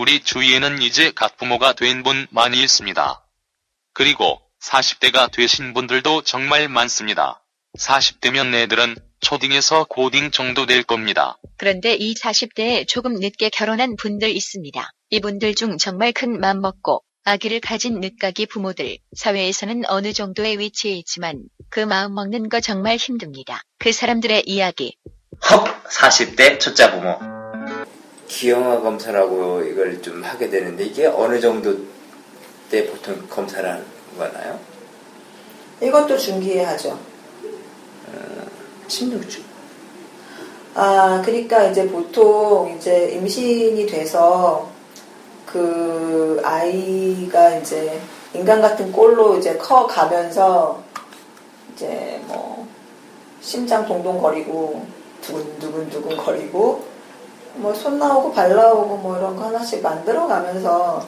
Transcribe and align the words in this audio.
우리 0.00 0.22
주위에는 0.22 0.80
이제 0.80 1.12
갓 1.14 1.36
부모가 1.36 1.74
된 1.74 2.02
분 2.02 2.26
많이 2.30 2.62
있습니다. 2.62 3.22
그리고 3.92 4.40
40대가 4.62 5.30
되신 5.30 5.74
분들도 5.74 6.22
정말 6.22 6.68
많습니다. 6.68 7.44
40대면 7.78 8.54
애들은 8.54 8.96
초딩에서 9.20 9.84
고딩 9.90 10.30
정도 10.30 10.64
될 10.64 10.82
겁니다. 10.84 11.36
그런데 11.58 11.94
이 11.94 12.14
40대에 12.14 12.88
조금 12.88 13.12
늦게 13.12 13.50
결혼한 13.50 13.96
분들 13.96 14.30
있습니다. 14.30 14.90
이분들 15.10 15.54
중 15.54 15.76
정말 15.76 16.12
큰 16.12 16.40
맘 16.40 16.62
먹고 16.62 17.02
아기를 17.24 17.60
가진 17.60 18.00
늦가기 18.00 18.46
부모들, 18.46 18.96
사회에서는 19.14 19.82
어느 19.88 20.14
정도의 20.14 20.58
위치에 20.58 20.92
있지만 20.92 21.42
그 21.68 21.80
마음 21.80 22.14
먹는 22.14 22.48
거 22.48 22.60
정말 22.60 22.96
힘듭니다. 22.96 23.62
그 23.78 23.92
사람들의 23.92 24.44
이야기. 24.46 24.96
헉 25.50 25.84
40대 25.90 26.58
초짜 26.58 26.90
부모 26.90 27.39
기형아 28.30 28.80
검사라고 28.80 29.60
이걸 29.62 30.00
좀 30.00 30.22
하게 30.22 30.48
되는데 30.48 30.84
이게 30.84 31.06
어느 31.06 31.40
정도 31.40 31.76
때 32.70 32.86
보통 32.86 33.20
검사를 33.28 33.68
하는 33.68 33.84
거나요? 34.16 34.58
이것도 35.82 36.16
중기에 36.16 36.62
하죠. 36.62 36.96
16주 38.86 39.40
아, 40.74 41.20
그러니까 41.24 41.64
이제 41.64 41.88
보통 41.88 42.72
이제 42.76 43.10
임신이 43.10 43.86
돼서 43.86 44.70
그 45.44 46.40
아이가 46.44 47.56
이제 47.56 48.00
인간 48.32 48.60
같은 48.62 48.92
꼴로 48.92 49.38
이제 49.38 49.56
커 49.56 49.88
가면서 49.88 50.80
이제 51.74 52.20
뭐 52.26 52.68
심장 53.40 53.84
동동거리고 53.84 54.86
두근두근두근 55.20 56.16
거리고 56.16 56.89
뭐 57.54 57.74
손 57.74 57.98
나오고 57.98 58.32
발 58.32 58.54
나오고 58.54 58.96
뭐 58.98 59.16
이런 59.18 59.36
거 59.36 59.44
하나씩 59.46 59.82
만들어 59.82 60.26
가면서 60.26 61.04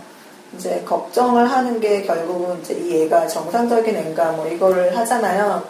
이제 0.54 0.82
걱정을 0.86 1.50
하는 1.50 1.80
게 1.80 2.02
결국은 2.02 2.60
이제 2.60 2.74
이 2.74 3.02
애가 3.02 3.26
정상적인 3.26 3.96
애인가 3.96 4.32
뭐 4.32 4.46
이거를 4.46 4.96
하잖아요. 4.96 5.62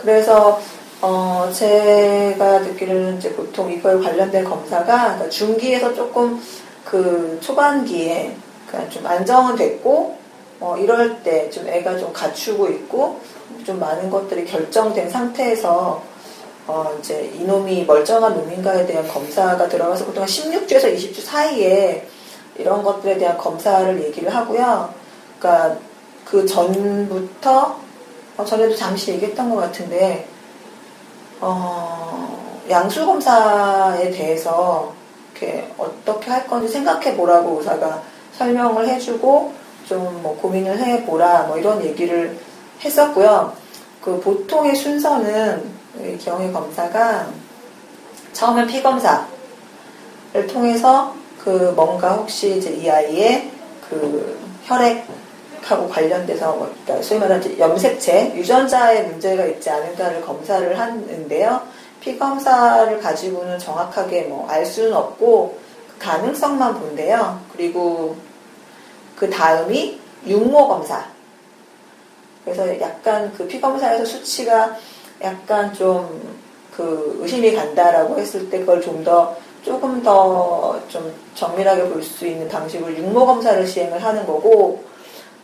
그래서 0.00 0.60
어 1.02 1.50
제가 1.52 2.62
듣기로는 2.62 3.18
이제 3.18 3.32
보통 3.34 3.70
이거에 3.70 3.98
관련된 3.98 4.44
검사가 4.44 4.84
그러니까 4.84 5.28
중기에서 5.28 5.92
조금 5.94 6.40
그 6.84 7.38
초반기에 7.42 8.34
그냥 8.70 8.88
좀 8.90 9.06
안정은 9.06 9.56
됐고 9.56 10.16
어 10.60 10.76
이럴 10.78 11.22
때 11.22 11.50
좀 11.50 11.66
애가 11.68 11.98
좀 11.98 12.12
갖추고 12.12 12.68
있고 12.68 13.20
좀 13.66 13.78
많은 13.78 14.08
것들이 14.10 14.44
결정된 14.46 15.10
상태에서 15.10 16.02
어 16.66 16.96
이제 16.98 17.30
이놈이 17.34 17.84
멀쩡한 17.84 18.34
놈인가에 18.34 18.86
대한 18.86 19.06
검사가 19.06 19.68
들어가서 19.68 20.06
보통 20.06 20.24
16주에서 20.24 20.94
20주 20.94 21.22
사이에 21.22 22.06
이런 22.56 22.82
것들에 22.82 23.18
대한 23.18 23.36
검사를 23.36 24.02
얘기를 24.02 24.34
하고요. 24.34 24.92
그러니까 25.38 25.76
그 26.24 26.46
전부터 26.46 27.76
어, 28.36 28.44
전에도 28.44 28.74
잠시 28.74 29.12
얘기했던 29.12 29.50
것 29.50 29.56
같은데 29.56 30.26
어, 31.40 32.58
양수 32.70 33.04
검사에 33.04 34.10
대해서 34.10 34.92
이렇게 35.32 35.70
어떻게 35.76 36.30
할 36.30 36.46
건지 36.46 36.68
생각해 36.68 37.16
보라고 37.16 37.58
의사가 37.58 38.02
설명을 38.38 38.88
해주고 38.88 39.52
좀 39.86 40.20
뭐 40.22 40.36
고민을 40.40 40.78
해 40.78 41.04
보라 41.04 41.42
뭐 41.42 41.58
이런 41.58 41.84
얘기를 41.84 42.36
했었고요. 42.82 43.52
그 44.02 44.18
보통의 44.20 44.74
순서는 44.74 45.62
이 45.62 45.73
경의 46.22 46.52
검사가 46.52 47.28
처음엔 48.32 48.66
피 48.66 48.82
검사를 48.82 49.26
통해서 50.52 51.14
그 51.42 51.72
뭔가 51.76 52.14
혹시 52.14 52.56
이제 52.58 52.70
이 52.70 52.90
아이의 52.90 53.50
그 53.88 54.38
혈액하고 54.64 55.88
관련돼서 55.88 56.56
뭐 56.56 56.74
그러니까 56.84 57.06
소위 57.06 57.20
말하는 57.20 57.58
염색체 57.58 58.34
유전자의 58.34 59.06
문제가 59.08 59.44
있지 59.44 59.70
않은가를 59.70 60.22
검사를 60.22 60.78
하는데요. 60.78 61.62
피 62.00 62.18
검사를 62.18 63.00
가지고는 63.00 63.58
정확하게 63.58 64.22
뭐 64.22 64.48
알 64.48 64.64
수는 64.66 64.92
없고 64.94 65.58
그 65.88 65.98
가능성만 65.98 66.74
본대요. 66.80 67.40
그리고 67.52 68.16
그 69.16 69.30
다음이 69.30 70.00
육모 70.26 70.68
검사. 70.68 71.04
그래서 72.44 72.80
약간 72.80 73.32
그 73.34 73.46
피 73.46 73.60
검사에서 73.60 74.04
수치가 74.04 74.76
약간 75.22 75.72
좀 75.72 76.34
그 76.76 77.18
의심이 77.20 77.54
간다라고 77.54 78.18
했을 78.18 78.50
때 78.50 78.58
그걸 78.60 78.80
좀 78.82 79.04
더 79.04 79.36
조금 79.62 80.02
더 80.02 80.76
좀 80.88 81.12
정밀하게 81.34 81.88
볼 81.88 82.02
수 82.02 82.26
있는 82.26 82.48
방식으로 82.48 82.92
육모 82.92 83.24
검사를 83.26 83.64
시행을 83.66 84.02
하는 84.02 84.26
거고 84.26 84.82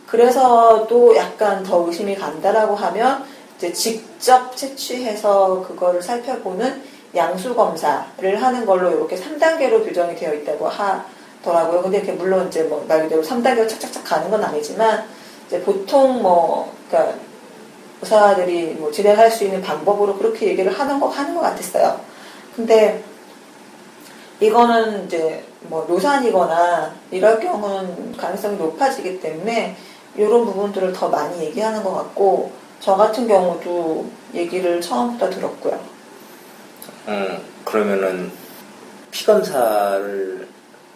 그래서 0.07 0.85
또 0.87 1.15
약간 1.15 1.63
더 1.63 1.85
의심이 1.87 2.15
간다라고 2.15 2.75
하면 2.75 3.23
이제 3.57 3.71
직접 3.71 4.55
채취해서 4.57 5.63
그거를 5.67 6.01
살펴보는 6.01 6.83
양수 7.15 7.55
검사를 7.55 8.43
하는 8.43 8.65
걸로 8.65 8.91
이렇게 8.91 9.15
3단계로 9.15 9.85
규정이 9.85 10.15
되어 10.15 10.33
있다고 10.33 10.67
하더라고요. 10.67 11.81
근데 11.81 11.97
이렇게 11.97 12.11
물론 12.11 12.47
이제 12.47 12.63
뭐 12.63 12.83
말 12.87 13.03
그대로 13.03 13.21
3단계로 13.21 13.69
착착착 13.69 14.03
가는 14.03 14.29
건 14.29 14.43
아니지만 14.43 15.05
이제 15.47 15.61
보통 15.61 16.21
뭐 16.21 16.71
그러니까 16.89 17.15
의사들이 18.01 18.75
뭐 18.79 18.91
진행할 18.91 19.29
수 19.31 19.43
있는 19.43 19.61
방법으로 19.61 20.17
그렇게 20.17 20.47
얘기를 20.47 20.71
하는 20.77 20.99
거 20.99 21.07
하는 21.07 21.35
것 21.35 21.41
같았어요. 21.41 21.99
근데 22.55 23.03
이거는 24.39 25.05
이제 25.05 25.43
뭐 25.61 25.85
노산이거나 25.87 26.93
이럴 27.11 27.39
경우는 27.39 28.17
가능성이 28.17 28.57
높아지기 28.57 29.19
때문에 29.21 29.75
이런 30.15 30.45
부분들을 30.45 30.91
더 30.93 31.09
많이 31.09 31.39
얘기하는 31.45 31.83
것 31.83 31.93
같고 31.93 32.51
저 32.79 32.95
같은 32.95 33.27
경우도 33.27 34.09
얘기를 34.33 34.81
처음부터 34.81 35.29
들었고요. 35.29 35.79
음, 37.07 37.39
그러면은 37.63 38.31
피 39.11 39.25
검사를 39.25 40.47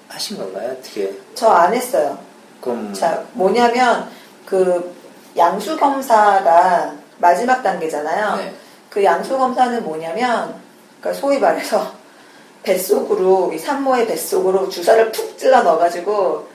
하신 0.09 0.37
건가요? 0.37 0.71
어떻게? 0.71 1.13
저 1.35 1.49
안 1.49 1.73
했어요. 1.73 2.17
그럼 2.61 2.91
자, 2.93 3.23
뭐냐면 3.33 4.09
그 4.45 4.93
양수 5.37 5.77
검사가 5.77 6.95
마지막 7.17 7.61
단계잖아요. 7.61 8.37
네. 8.37 8.53
그 8.89 9.03
양수 9.03 9.37
검사는 9.37 9.83
뭐냐면 9.83 10.55
그러니까 10.99 11.19
소위 11.19 11.39
말해서 11.39 11.93
뱃속으로 12.63 13.51
이 13.53 13.59
산모의 13.59 14.07
뱃속으로 14.07 14.69
주사를 14.69 15.11
푹 15.11 15.37
찔러 15.37 15.61
넣어가지고 15.61 16.47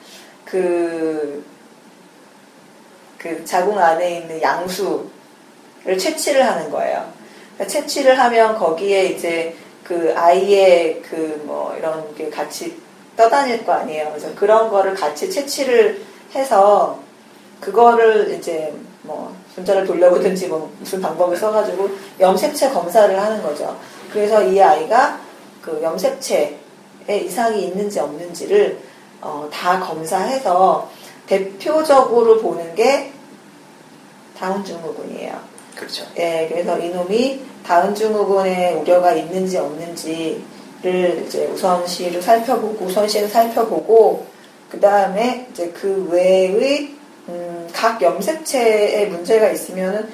그, 0.45 1.45
그 3.17 3.45
자궁 3.45 3.79
안에 3.79 4.19
있는 4.19 4.43
양수를 4.43 5.99
채취를 5.99 6.45
하는 6.45 6.71
거예요. 6.71 7.13
그러니까 7.55 7.67
채취를 7.67 8.19
하면 8.19 8.59
거기에 8.59 9.05
이제 9.07 9.57
그 9.85 10.13
아이의 10.17 11.03
그 11.03 11.31
뭐 11.51 11.77
이런 11.77 12.15
게 12.15 12.31
같이 12.31 12.81
떠다닐 13.17 13.65
거 13.65 13.73
아니에요. 13.73 14.11
그래서 14.11 14.33
그런 14.37 14.71
거를 14.71 14.95
같이 14.95 15.29
채취를 15.29 16.01
해서 16.35 17.01
그거를 17.61 18.35
이제 18.39 18.73
뭐 19.03 19.35
분자를 19.55 19.87
돌려보든지 19.87 20.49
뭐 20.49 20.73
무슨 20.79 21.01
방법을 21.01 21.37
써가지고 21.37 21.91
염색체 22.19 22.71
검사를 22.71 23.21
하는 23.21 23.43
거죠. 23.43 23.77
그래서 24.13 24.43
이 24.43 24.61
아이가 24.61 25.21
그 25.63 25.81
염색체에 25.83 26.57
이상이 27.09 27.65
있는지 27.67 28.01
없는지를 28.01 28.79
어, 29.21 29.49
다 29.53 29.79
검사해서 29.81 30.91
대표적으로 31.27 32.41
보는 32.41 32.75
게 32.75 33.13
다운 34.37 34.65
증후군이에요. 34.65 35.39
그렇죠. 35.77 36.05
예, 36.19 36.47
그래서 36.51 36.79
이놈이 36.79 37.43
다운 37.65 37.95
증후군에 37.95 38.75
우려가 38.75 39.13
있는지 39.13 39.59
없는지를 39.59 41.25
이제 41.27 41.47
우선시를 41.47 42.23
살펴보고 42.23 42.87
우선시를 42.87 43.29
살펴보고 43.29 44.27
그 44.71 44.81
다음에 44.81 45.47
이제 45.51 45.71
그 45.71 46.09
외의 46.11 47.00
음, 47.29 47.69
각 47.73 48.01
염색체에 48.01 49.07
문제가 49.07 49.51
있으면은 49.51 50.09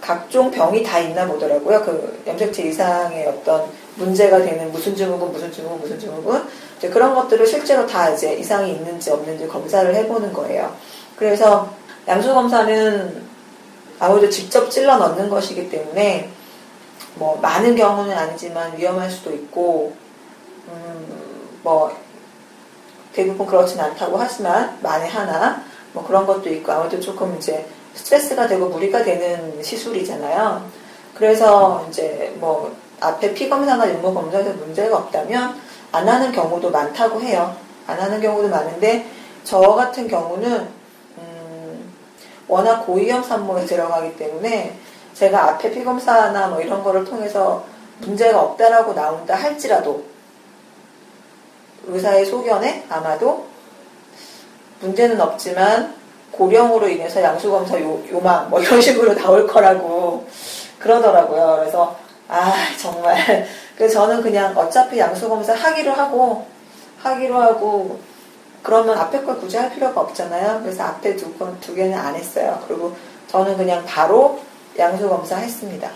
각종 0.00 0.50
병이 0.50 0.82
다 0.82 0.98
있나 0.98 1.26
보더라고요. 1.26 1.82
그 1.82 2.22
염색체 2.26 2.64
이상의 2.64 3.26
어떤 3.26 3.66
문제가 3.96 4.38
되는 4.38 4.70
무슨 4.70 4.94
증후군, 4.94 5.32
무슨 5.32 5.50
증후군, 5.50 5.80
무슨 5.80 5.98
증후군 5.98 6.46
이제 6.76 6.90
그런 6.90 7.14
것들을 7.14 7.46
실제로 7.46 7.86
다 7.86 8.10
이제 8.10 8.34
이상이 8.34 8.72
있는지 8.72 9.10
없는지 9.10 9.48
검사를 9.48 9.94
해보는 9.94 10.32
거예요. 10.34 10.76
그래서 11.16 11.72
양수 12.06 12.34
검사는 12.34 13.24
아무래도 13.98 14.28
직접 14.28 14.68
찔러 14.70 14.98
넣는 14.98 15.30
것이기 15.30 15.70
때문에 15.70 16.28
뭐 17.14 17.38
많은 17.40 17.74
경우는 17.76 18.16
아니지만 18.16 18.76
위험할 18.76 19.10
수도 19.10 19.32
있고 19.32 19.94
음, 20.68 21.58
뭐 21.62 21.96
대부분 23.14 23.46
그렇진 23.46 23.80
않다고 23.80 24.18
하지만 24.18 24.76
만에 24.82 25.08
하나 25.08 25.64
뭐 25.94 26.04
그런 26.04 26.26
것도 26.26 26.50
있고 26.50 26.72
아무래도 26.72 27.00
조금 27.00 27.34
이제 27.38 27.64
스트레스가 27.94 28.46
되고 28.46 28.68
무리가 28.68 29.02
되는 29.02 29.62
시술이잖아요. 29.62 30.68
그래서 31.14 31.86
이제 31.88 32.34
뭐 32.38 32.74
앞에 33.00 33.32
피 33.32 33.48
검사나 33.48 33.88
육모 33.88 34.12
검사에서 34.12 34.52
문제가 34.54 34.98
없다면 34.98 35.58
안 35.92 36.08
하는 36.08 36.32
경우도 36.32 36.70
많다고 36.70 37.20
해요. 37.20 37.56
안 37.86 37.98
하는 37.98 38.20
경우도 38.20 38.48
많은데 38.48 39.06
저 39.44 39.60
같은 39.60 40.08
경우는 40.08 40.68
음, 41.18 41.94
워낙 42.48 42.82
고위험 42.84 43.22
산모에 43.22 43.64
들어가기 43.66 44.16
때문에 44.16 44.76
제가 45.14 45.50
앞에 45.50 45.70
피 45.70 45.84
검사나 45.84 46.48
뭐 46.48 46.60
이런 46.60 46.82
거를 46.82 47.04
통해서 47.04 47.64
문제가 48.00 48.40
없다라고 48.40 48.94
나온다 48.94 49.36
할지라도 49.36 50.04
의사의 51.86 52.26
소견에 52.26 52.84
아마도 52.88 53.46
문제는 54.84 55.20
없지만 55.20 55.94
고령으로 56.30 56.88
인해서 56.88 57.22
양수검사 57.22 57.80
요, 57.80 58.02
요망 58.10 58.50
뭐 58.50 58.60
이런 58.60 58.80
식으로 58.80 59.14
나올 59.14 59.46
거라고 59.46 60.26
그러더라고요. 60.78 61.58
그래서 61.60 61.96
아 62.28 62.52
정말 62.80 63.46
그래서 63.76 64.00
저는 64.00 64.22
그냥 64.22 64.56
어차피 64.56 64.98
양수검사 64.98 65.54
하기로 65.54 65.92
하고 65.92 66.46
하기로 66.98 67.34
하고 67.36 68.00
그러면 68.62 68.96
앞에 68.98 69.22
걸 69.22 69.38
굳이 69.38 69.56
할 69.56 69.72
필요가 69.72 70.00
없잖아요. 70.00 70.60
그래서 70.62 70.84
앞에 70.84 71.16
두, 71.16 71.32
건, 71.34 71.58
두 71.60 71.74
개는 71.74 71.96
안 71.96 72.14
했어요. 72.14 72.62
그리고 72.66 72.96
저는 73.28 73.56
그냥 73.56 73.84
바로 73.84 74.40
양수검사 74.78 75.36
했습니다. 75.36 75.90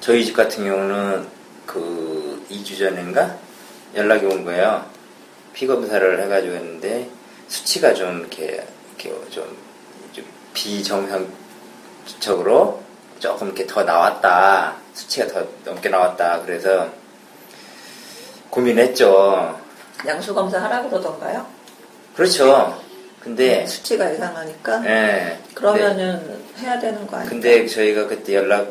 저희 0.00 0.24
집 0.24 0.34
같은 0.34 0.64
경우는 0.64 1.26
그 1.66 2.44
2주 2.50 2.78
전인가 2.78 3.36
연락이 3.94 4.26
온 4.26 4.44
거예요. 4.44 4.84
피 5.52 5.68
검사를 5.68 6.22
해가지고 6.22 6.54
했는데 6.54 7.08
수치가 7.48 7.94
좀 7.94 8.20
이렇게, 8.20 8.64
이렇게 8.90 9.30
좀, 9.30 9.56
좀 10.12 10.24
비정상적으로 10.52 11.24
조금 13.18 13.48
이렇게 13.48 13.66
더 13.66 13.82
나왔다. 13.84 14.76
수치가 14.92 15.26
더 15.26 15.46
넘게 15.64 15.88
나왔다. 15.88 16.42
그래서 16.42 16.88
고민했죠. 18.50 19.60
양수 20.06 20.34
검사 20.34 20.62
하라고 20.62 20.90
그러던가요? 20.90 21.46
그렇죠. 22.14 22.80
근데 23.20 23.66
수치가 23.66 24.10
이상하니까. 24.10 24.84
예. 24.84 24.88
네. 24.88 25.42
그러면은 25.54 26.44
해야 26.58 26.78
되는 26.78 27.06
거 27.06 27.16
아니에요? 27.16 27.30
근데 27.30 27.66
저희가 27.66 28.06
그때 28.06 28.34
연락 28.34 28.68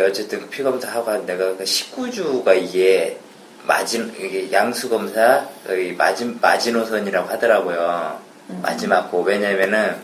어쨌든 0.00 0.48
피 0.48 0.62
검사 0.62 0.90
하고 0.90 1.12
내가 1.24 1.56
그 1.56 1.64
19주가 1.64 2.56
이게 2.56 3.18
마진 3.66 4.12
이게 4.18 4.50
양수 4.52 4.88
검사 4.88 5.46
여기 5.68 5.92
마진 5.92 6.38
마지노선이라고 6.40 7.28
하더라고요. 7.28 8.20
음. 8.50 8.60
마지막 8.62 9.10
고 9.10 9.22
왜냐면은 9.22 9.96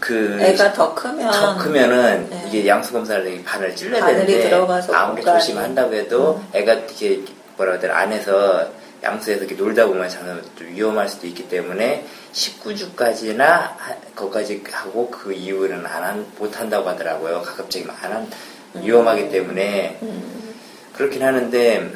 그 0.00 0.38
애가 0.40 0.72
더 0.72 0.94
크면 0.94 1.30
더 1.30 1.56
크면은 1.58 2.28
네. 2.30 2.44
이게 2.48 2.66
양수 2.66 2.92
검사를 2.92 3.24
이렇게 3.26 3.42
바늘 3.44 3.74
찔러야 3.74 4.04
되는데 4.06 4.48
들어가서 4.48 4.92
아무리 4.92 5.22
조심한다고 5.22 5.94
해도 5.94 6.36
음. 6.36 6.48
애가 6.52 6.72
이렇게 6.72 7.22
뭐라 7.56 7.72
그러더라 7.72 7.98
안에서 7.98 8.70
양수에서 9.02 9.44
이렇게 9.44 9.54
놀다 9.54 9.86
보면 9.86 10.08
참좀 10.08 10.68
위험할 10.72 11.08
수도 11.08 11.26
있기 11.26 11.48
때문에 11.48 12.06
19주까지나 12.32 13.74
거기까지 14.14 14.62
하고 14.70 15.10
그 15.10 15.32
이후에는 15.32 15.84
안 15.86 16.02
한, 16.02 16.26
못 16.38 16.58
한다고 16.58 16.88
하더라고요. 16.88 17.42
가급적이면 17.42 17.94
안 18.02 18.12
한, 18.12 18.30
위험하기 18.74 19.30
때문에 19.30 19.98
음, 20.02 20.54
그렇긴 20.94 21.22
하는데 21.22 21.92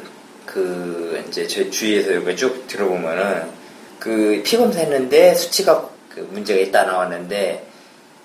그 0.51 1.23
이제 1.29 1.47
제 1.47 1.69
주위에서 1.69 2.11
이렇게 2.11 2.35
쭉 2.35 2.67
들어보면은 2.67 3.43
그 3.99 4.41
피검사했는데 4.43 5.33
수치가 5.35 5.89
그 6.09 6.27
문제가 6.31 6.59
있다 6.59 6.83
나왔는데 6.83 7.65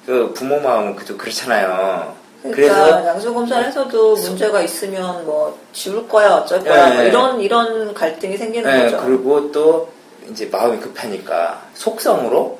그 0.04 0.32
부모 0.34 0.58
마음은 0.58 0.96
그도 0.96 1.16
그렇잖아요. 1.16 2.16
그러니까 2.42 2.56
그래서 2.56 3.06
양수 3.06 3.32
검사에서도 3.32 4.16
문제가 4.16 4.60
있으면 4.60 5.24
뭐 5.24 5.56
지울 5.72 6.08
거야 6.08 6.34
어쩔 6.34 6.64
거야 6.64 6.88
네. 6.88 6.94
뭐 6.96 7.04
이런 7.04 7.40
이런 7.40 7.94
갈등이 7.94 8.36
생기는 8.36 8.68
네, 8.68 8.84
거죠. 8.84 9.04
그리고 9.04 9.52
또 9.52 9.92
이제 10.28 10.46
마음이 10.46 10.80
급하니까 10.80 11.62
속성으로 11.74 12.58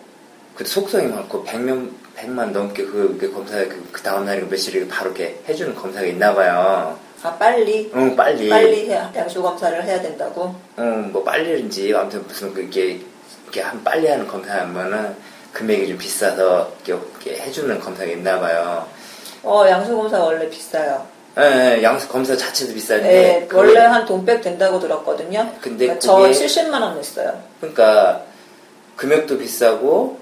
그 0.55 0.65
속성이 0.65 1.09
많고 1.09 1.45
100명 1.45 1.91
100만 2.17 2.53
넘게 2.53 2.85
그, 2.85 3.17
그 3.21 3.33
검사 3.33 3.57
그, 3.57 3.89
그 3.91 4.01
다음 4.01 4.27
날이 4.27 4.43
며칠이 4.43 4.87
바로 4.87 5.11
이렇게 5.11 5.41
해주는 5.49 5.75
검사가 5.75 6.07
있나 6.07 6.35
봐요. 6.35 6.97
아 7.23 7.33
빨리 7.39 7.91
응 7.95 8.15
빨리. 8.15 8.49
빨리 8.49 8.87
해야, 8.89 9.11
양수 9.17 9.43
검사를 9.43 9.83
해야 9.83 10.01
된다고. 10.01 10.55
응, 10.79 11.11
뭐 11.13 11.25
빨리인지 11.25 11.93
아무튼 11.95 12.23
무슨 12.27 12.53
그게 12.55 13.01
이렇게 13.45 13.63
한 13.63 13.83
빨리 13.83 14.07
하는 14.07 14.27
검사하면은 14.29 15.17
금액이 15.53 15.89
좀 15.89 15.99
비싸서 15.99 16.73
이렇게, 16.87 17.37
해주는 17.41 17.81
검사가 17.81 18.11
있나 18.11 18.39
봐요. 18.39 18.87
어 19.43 19.65
양수 19.69 19.97
검사 19.97 20.23
원래 20.23 20.49
비싸요. 20.49 21.07
예, 21.39 21.77
예, 21.79 21.83
양수 21.83 22.09
검사 22.09 22.37
자체도 22.37 22.73
비싼데 22.75 23.09
네, 23.09 23.47
그걸- 23.47 23.67
원래 23.69 23.81
한 23.81 24.05
돈백 24.07 24.41
된다고 24.43 24.79
들었거든요. 24.79 25.51
근데 25.61 25.87
그러니까 25.87 25.99
저 26.07 26.17
그게- 26.19 26.33
70만 26.33 26.81
원 26.81 26.97
냈어요. 26.97 27.43
그러니까 27.61 28.23
금액도 28.97 29.39
비싸고 29.39 30.19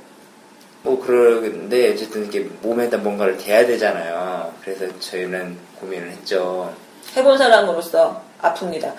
뭐 0.82 1.00
그러는데 1.05 1.93
어쨌든 1.93 2.26
이게 2.26 2.40
몸에다 2.62 2.99
뭔가를 2.99 3.37
대야 3.38 3.64
되잖아요. 3.67 4.52
그래서 4.62 4.87
저희는 5.00 5.56
고민을 5.81 6.11
했죠. 6.11 6.73
해본 7.16 7.38
사람으로서 7.38 8.20
아픕니다. 8.43 8.93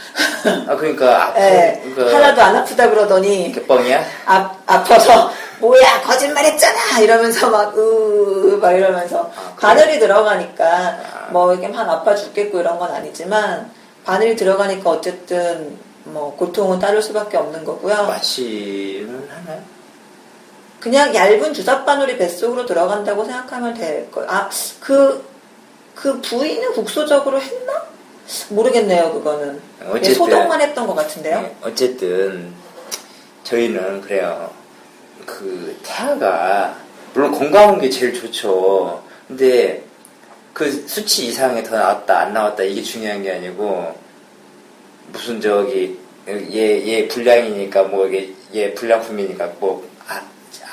아 0.67 0.75
그러니까 0.75 1.27
아프 1.27 1.39
네, 1.39 1.81
그러니까 1.94 2.17
하나도 2.17 2.41
안 2.41 2.56
아프다 2.56 2.89
그러더니 2.89 3.51
개뻥이야? 3.51 4.03
아, 4.25 4.57
아파서 4.65 5.31
뭐야 5.59 6.01
거짓말했잖아 6.01 7.00
이러면서 7.00 7.50
막으막 7.50 8.75
이러면서 8.75 9.31
아? 9.35 9.56
바늘이 9.59 10.00
들어가니까 10.00 10.65
아. 10.65 11.27
뭐 11.31 11.53
이게 11.53 11.67
막 11.67 11.88
아파 11.89 12.15
죽겠고 12.15 12.59
이런 12.59 12.79
건 12.79 12.91
아니지만 12.91 13.69
바늘이 14.03 14.35
들어가니까 14.35 14.89
어쨌든 14.89 15.77
뭐 16.06 16.35
고통은 16.35 16.79
따를 16.79 17.01
수밖에 17.01 17.38
없는 17.38 17.63
거고요. 17.65 17.95
마취는 18.06 19.29
하나요? 19.29 19.62
그냥 20.79 21.13
얇은 21.15 21.53
주사 21.53 21.83
바늘이 21.83 22.17
뱃속으로 22.17 22.65
들어간다고 22.65 23.25
생각하면 23.25 23.73
될 23.73 24.09
거예요. 24.12 24.29
아그 24.29 25.25
그 25.95 26.21
부위는 26.21 26.73
국소적으로 26.73 27.41
했나? 27.41 27.94
모르겠네요 28.50 29.13
그거는. 29.13 29.62
어쨌든- 29.88 30.13
소독만 30.16 30.62
했던 30.62 30.88
것 30.88 30.95
같은데요. 30.95 31.42
네, 31.42 31.56
어쨌든 31.62 32.54
저희는 33.44 34.01
그래요. 34.01 34.50
그 35.25 35.77
태아가 35.83 36.75
물론 37.13 37.31
건강한 37.31 37.80
게 37.80 37.89
제일 37.89 38.13
좋죠. 38.13 39.04
근데 39.27 39.83
그 40.54 40.69
수치 40.88 41.27
이상이 41.27 41.63
더 41.63 41.75
나왔다 41.77 42.19
안 42.19 42.33
나왔다 42.33 42.63
이게 42.63 42.81
중요한 42.81 43.22
게 43.24 43.33
아니고 43.33 43.94
무슨 45.12 45.39
저기 45.42 45.98
얘 46.27 46.81
얘 46.88 47.07
불량이니까 47.07 47.83
뭐 47.83 48.07
이게 48.07 48.33
얘 48.54 48.74
불량품이니까 48.74 49.48
뭐 49.60 49.84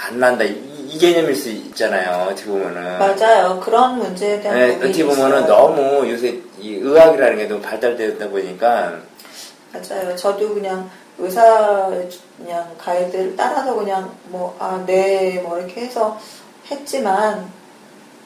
안 0.05 0.19
난다 0.19 0.43
이, 0.45 0.51
이 0.89 0.99
개념일 0.99 1.35
수 1.37 1.49
있잖아요. 1.49 2.27
어떻게 2.29 2.47
보면은 2.51 2.99
맞아요. 2.99 3.61
그런 3.61 3.99
문제에 3.99 4.41
대한 4.41 4.59
네, 4.59 4.75
어떻게 4.77 5.05
보면은 5.05 5.45
있어요. 5.45 5.47
너무 5.47 6.11
요새 6.11 6.41
이 6.63 6.77
의학이라는 6.77 7.37
게 7.37 7.47
너무 7.47 7.61
발달되다 7.61 8.29
보니까 8.29 9.01
맞아요. 9.73 10.15
저도 10.15 10.55
그냥 10.55 10.89
의사 11.19 11.91
그냥 12.39 12.75
가이드를 12.79 13.35
따라서 13.37 13.75
그냥 13.75 14.15
뭐, 14.25 14.57
아, 14.59 14.83
네, 14.87 15.41
뭐 15.43 15.59
이렇게 15.59 15.83
해서 15.83 16.19
했지만 16.71 17.51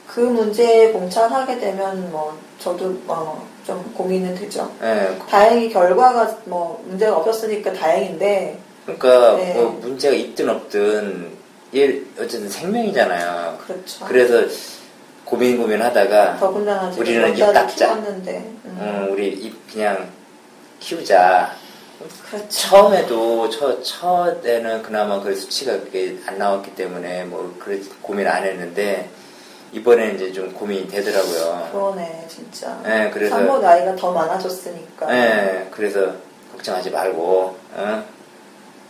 그 0.07 0.21
문제에 0.21 0.93
봉착하게 0.93 1.59
되면 1.59 2.11
뭐 2.11 2.39
저도 2.59 2.97
어, 3.07 3.47
좀 3.67 3.83
고민은 3.95 4.35
되죠. 4.35 4.71
예, 4.83 5.19
다행히 5.29 5.69
결과가 5.71 6.39
뭐 6.45 6.83
문제가 6.87 7.17
없었으니까 7.17 7.73
다행인데 7.73 8.59
그러니까 8.85 9.37
네. 9.37 9.55
뭐 9.55 9.79
문제가 9.83 10.15
있든 10.15 10.49
없든 10.49 11.37
얘 11.75 12.01
어쨌든 12.19 12.49
생명이잖아요. 12.49 13.59
그렇죠. 13.67 14.05
그래서 14.07 14.45
고민 15.27 15.59
고민하다가 15.59 16.37
더군다나 16.39 16.89
우리는 16.97 17.37
입 17.37 17.53
닦자. 17.53 17.95
음, 17.95 18.61
음, 18.65 19.09
우리 19.11 19.29
입 19.29 19.73
그냥 19.73 20.09
키우자. 20.79 21.53
그렇죠. 22.31 22.49
처음에도 22.49 23.51
첫 23.51 23.83
첫에는 23.83 24.83
그나마 24.83 25.21
그 25.21 25.35
수치가 25.35 25.73
그게 25.73 26.17
안 26.27 26.39
나왔기 26.39 26.75
때문에 26.77 27.25
뭐 27.25 27.55
그래 27.59 27.81
고민 28.03 28.27
안 28.29 28.45
했는데 28.45 29.11
이번에는 29.73 30.15
이제 30.15 30.33
좀 30.33 30.53
고민이 30.53 30.87
되더라고요. 30.89 31.71
그러네 31.73 32.27
진짜. 32.29 32.81
예, 32.87 33.11
그래서 33.13 33.35
산모 33.35 33.59
나이가 33.59 33.97
더 33.97 34.13
많아졌으니까. 34.13 35.13
예, 35.13 35.67
그래서 35.73 36.15
걱정하지 36.53 36.91
말고, 36.91 37.59
어? 37.75 38.05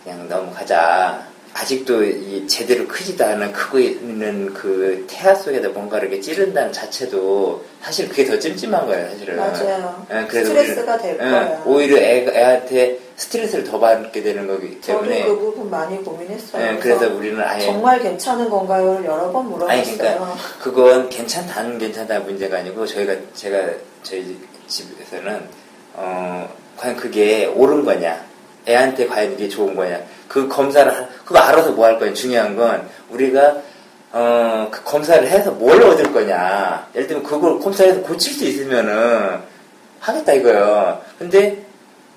그냥 0.04 0.28
넘어가자. 0.28 1.25
아직도 1.60 2.04
이 2.04 2.46
제대로 2.46 2.86
크지도 2.86 3.24
않은 3.24 3.50
크고 3.50 3.78
있는 3.78 4.52
그 4.52 5.06
태아 5.08 5.34
속에다 5.34 5.70
뭔가를 5.70 6.08
이렇게 6.08 6.20
찌른다는 6.20 6.70
자체도 6.70 7.64
사실 7.80 8.10
그게 8.10 8.26
더 8.26 8.38
찜찜한 8.38 8.86
거예요, 8.86 9.08
사실은. 9.10 9.36
맞아요. 9.36 10.06
예, 10.12 10.26
그래서 10.28 10.50
스트레스가 10.50 10.94
우리는, 10.96 11.02
될 11.02 11.26
예, 11.26 11.30
거예요. 11.30 11.62
오히려 11.64 11.96
애, 11.96 12.26
애한테 12.28 12.98
스트레스를 13.16 13.64
더 13.64 13.78
받게 13.80 14.22
되는 14.22 14.46
거기 14.46 14.78
저도 14.82 15.00
때문에. 15.04 15.24
그 15.24 15.38
부분 15.38 15.70
많이 15.70 15.96
고민했어요. 16.04 16.74
예, 16.74 16.78
그래서 16.78 17.08
우리는 17.14 17.40
아예. 17.42 17.64
정말 17.64 18.00
괜찮은 18.02 18.50
건가요?를 18.50 19.06
여러 19.06 19.32
번 19.32 19.48
물어봤어요. 19.48 19.80
아니, 19.80 19.96
그러니까 19.96 20.36
그건 20.62 21.08
괜찮다, 21.08 21.58
안 21.60 21.78
괜찮다 21.78 22.20
문제가 22.20 22.58
아니고 22.58 22.84
저희가, 22.84 23.14
제가 23.32 23.58
저희 24.02 24.38
집에서는, 24.68 25.40
어, 25.94 26.54
과연 26.76 26.96
그게 26.96 27.46
옳은 27.46 27.82
거냐. 27.86 28.26
애한테 28.68 29.06
과연 29.06 29.32
이게 29.32 29.48
좋은 29.48 29.74
거냐. 29.74 29.98
그 30.28 30.48
검사를 30.48 30.92
하- 30.92 31.08
그거 31.26 31.38
알아서 31.40 31.72
뭐 31.72 31.84
할 31.86 31.98
거냐. 31.98 32.14
중요한 32.14 32.56
건 32.56 32.88
우리가 33.10 33.56
어, 34.12 34.68
그 34.70 34.82
검사를 34.84 35.26
해서 35.28 35.50
뭘 35.50 35.82
얻을 35.82 36.12
거냐. 36.12 36.86
예를 36.94 37.06
들면 37.08 37.22
그걸 37.24 37.58
검사해서 37.58 38.00
고칠 38.00 38.32
수 38.32 38.44
있으면은 38.44 39.40
하겠다 40.00 40.32
이거요. 40.32 41.00
근데 41.18 41.62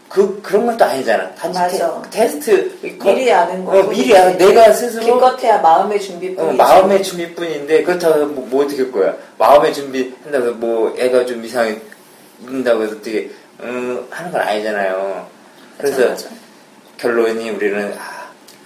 그 0.08 0.42
그런 0.42 0.66
건 0.66 0.78
또 0.78 0.86
아니잖아. 0.86 1.34
단지 1.36 1.60
맞아. 1.60 2.01
테, 2.10 2.28
스트 2.28 2.78
미리 2.82 3.32
아는 3.32 3.66
거. 3.66 3.78
어, 3.80 3.84
미리 3.84 4.16
아는 4.18 4.38
내가 4.38 4.72
스스로 4.72 5.04
기껏해야 5.04 5.58
마음의 5.60 6.00
준비뿐이지. 6.00 6.42
어, 6.42 6.54
마음의 6.54 7.04
준비뿐인데 7.04 7.84
그렇다고 7.84 8.25
뭐, 8.28 8.48
뭐 8.48 8.63
어떻게 8.66 8.84
할 8.84 8.92
거야? 8.92 9.16
마음의 9.38 9.74
준비 9.74 10.13
한다고 10.24 10.46
해서 10.46 10.56
뭐 10.56 10.96
애가 10.98 11.25
좀 11.25 11.44
이상하게 11.44 11.82
있는다고 12.42 12.84
해서 12.84 12.94
어떻게 12.94 13.30
음, 13.62 14.08
하는 14.10 14.32
건 14.32 14.42
아니잖아요. 14.42 15.28
그래서 15.78 16.00
맞아, 16.01 16.10
맞아. 16.12 16.28
결론이 16.98 17.50
우리는 17.51 17.94
아, 18.00 18.19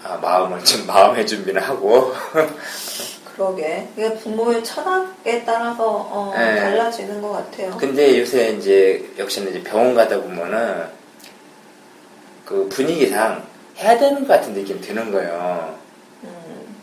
아, 0.04 0.18
마음을 0.18 0.64
좀 0.64 0.86
마음의 0.86 1.26
준비는 1.26 1.62
하고 1.62 2.14
그러게. 3.36 3.88
이게 3.98 4.14
부모의 4.16 4.64
철학에 4.64 5.44
따라서 5.46 5.84
어, 5.88 6.34
네. 6.38 6.60
달라지는 6.60 7.22
것 7.22 7.32
같아요. 7.32 7.76
근데 7.78 8.20
요새 8.20 8.50
이제 8.52 9.10
역시나 9.18 9.50
이제 9.50 9.64
병원 9.64 9.96
가다 9.96 10.20
보면은 10.22 10.86
그 12.46 12.68
분위기상 12.70 13.44
해야 13.78 13.98
되는 13.98 14.20
것 14.22 14.28
같은 14.28 14.54
느낌 14.54 14.80
드는 14.80 15.12
거예요. 15.12 15.76
음, 16.24 16.76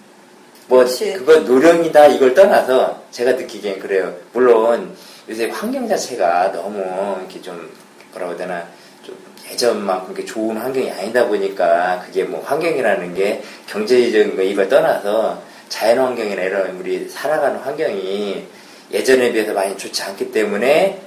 뭐 0.67 0.81
그치. 0.85 1.13
그거 1.13 1.37
노령이다 1.41 2.07
이걸 2.09 2.35
떠나서 2.35 3.01
제가 3.13 3.33
느끼기엔 3.33 3.79
그래요. 3.79 4.13
물론 4.33 4.97
요새 5.29 5.49
환경 5.51 5.87
자체가 5.87 6.51
너무 6.53 6.81
이렇게 7.21 7.41
좀 7.41 7.71
뭐라고 8.13 8.33
해야 8.33 8.39
되나 8.39 8.67
좀 9.11 9.31
예전만큼 9.51 10.15
이렇게 10.15 10.25
좋은 10.25 10.57
환경이 10.57 10.91
아니다 10.91 11.27
보니까 11.27 12.03
그게 12.07 12.25
뭐 12.25 12.43
환경이라는 12.45 13.15
게 13.15 13.43
경제적인 13.67 14.37
거 14.37 14.43
이걸 14.43 14.69
떠나서 14.69 15.43
자연 15.69 15.99
환경이나 15.99 16.43
이런 16.43 16.77
우리 16.79 17.09
살아가는 17.09 17.59
환경이 17.61 18.47
예전에 18.93 19.33
비해서 19.33 19.53
많이 19.53 19.77
좋지 19.77 20.03
않기 20.03 20.33
때문에 20.33 21.01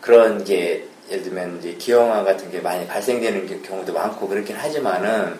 그런 0.00 0.42
게 0.44 0.84
예를 1.10 1.22
들면 1.24 1.58
이제 1.58 1.74
기형아 1.74 2.24
같은 2.24 2.50
게 2.50 2.60
많이 2.60 2.86
발생되는 2.86 3.46
게- 3.46 3.60
경우도 3.60 3.92
많고 3.92 4.28
그렇긴 4.28 4.56
하지만은 4.56 5.38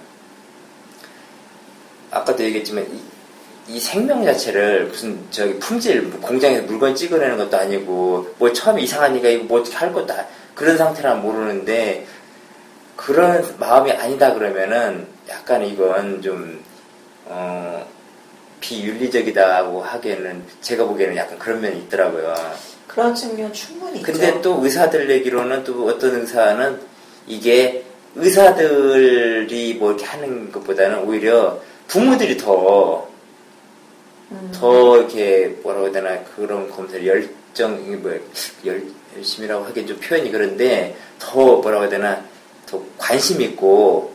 아까도 2.10 2.44
얘기했지만 2.44 2.86
이, 2.92 3.74
이 3.74 3.80
생명 3.80 4.24
자체를 4.24 4.86
무슨 4.86 5.18
저기 5.30 5.58
품질 5.58 6.02
뭐 6.02 6.20
공장에서 6.20 6.64
물건 6.64 6.94
찍어내는 6.94 7.36
것도 7.38 7.56
아니고 7.56 8.34
뭐 8.38 8.52
처음에 8.52 8.82
이상하니까 8.82 9.28
이거 9.28 9.44
뭐 9.44 9.60
어떻게 9.60 9.76
할 9.76 9.92
것도 9.92 10.12
아- 10.12 10.26
그런 10.54 10.76
상태란 10.76 11.22
모르는데 11.22 12.06
그런 12.96 13.44
마음이 13.58 13.92
아니다 13.92 14.34
그러면은 14.34 15.06
약간 15.28 15.64
이건 15.64 16.22
좀 16.22 16.62
어, 17.26 17.86
비윤리적이다고 18.60 19.82
하기에는 19.82 20.42
제가 20.60 20.84
보기에는 20.84 21.16
약간 21.16 21.38
그런 21.38 21.60
면이 21.60 21.78
있더라고요. 21.80 22.34
그런 22.86 23.14
측면 23.14 23.52
충분히 23.52 24.00
있죠. 24.00 24.12
근데 24.12 24.40
또 24.40 24.62
의사들 24.62 25.10
얘기로는 25.10 25.64
또 25.64 25.86
어떤 25.86 26.20
의사는 26.20 26.78
이게 27.26 27.84
의사들이 28.14 29.74
뭐 29.74 29.92
이렇게 29.92 30.04
하는 30.04 30.52
것보다는 30.52 31.04
오히려 31.04 31.58
부모들이 31.88 32.36
더, 32.36 33.08
음, 34.30 34.52
더 34.54 34.98
이렇게 34.98 35.56
뭐라고 35.62 35.86
해야 35.86 35.92
되나 35.92 36.22
그런 36.36 36.68
검사를 36.70 37.04
열정, 37.06 38.02
뭐, 38.02 38.12
열, 38.66 38.82
열심이라고 39.16 39.64
하기엔 39.66 39.86
좀 39.86 39.98
표현이 39.98 40.30
그런데 40.30 40.96
더 41.18 41.56
뭐라고 41.56 41.82
해야 41.82 41.90
되나 41.90 42.24
더 42.66 42.82
관심 42.98 43.40
있고 43.40 44.12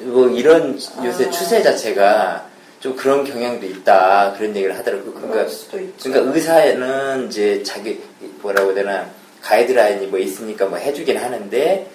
뭐 0.00 0.28
이런 0.28 0.78
요새 1.04 1.26
아. 1.26 1.30
추세 1.30 1.62
자체가 1.62 2.48
좀 2.80 2.94
그런 2.94 3.24
경향도 3.24 3.66
있다 3.66 4.34
그런 4.36 4.54
얘기를 4.54 4.76
하더라고요. 4.78 5.12
그러니까. 5.14 5.46
그러니까 5.70 6.32
의사는 6.32 7.26
이제 7.28 7.62
자기 7.62 8.00
뭐라고 8.40 8.68
해야 8.68 8.76
되나 8.76 9.10
가이드라인이 9.42 10.06
뭐 10.06 10.18
있으니까 10.18 10.66
뭐 10.66 10.78
해주긴 10.78 11.16
하는데 11.16 11.90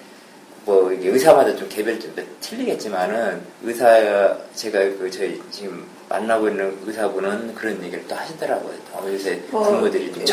뭐 0.64 0.90
이게 0.92 1.10
의사마다 1.10 1.54
좀 1.56 1.68
개별 1.68 1.98
좀 2.00 2.14
틀리겠지만은 2.40 3.42
의사 3.62 4.36
제가 4.54 4.78
그 4.78 5.10
저희 5.10 5.40
지금 5.50 5.86
만나고 6.08 6.48
있는 6.48 6.76
의사분은 6.86 7.54
그런 7.54 7.82
얘기를 7.82 8.06
또 8.08 8.14
하시더라고요. 8.14 8.72
어, 8.92 9.04
요새 9.08 9.42
뭐 9.50 9.62
부모들이 9.62 10.12
좀 10.12 10.24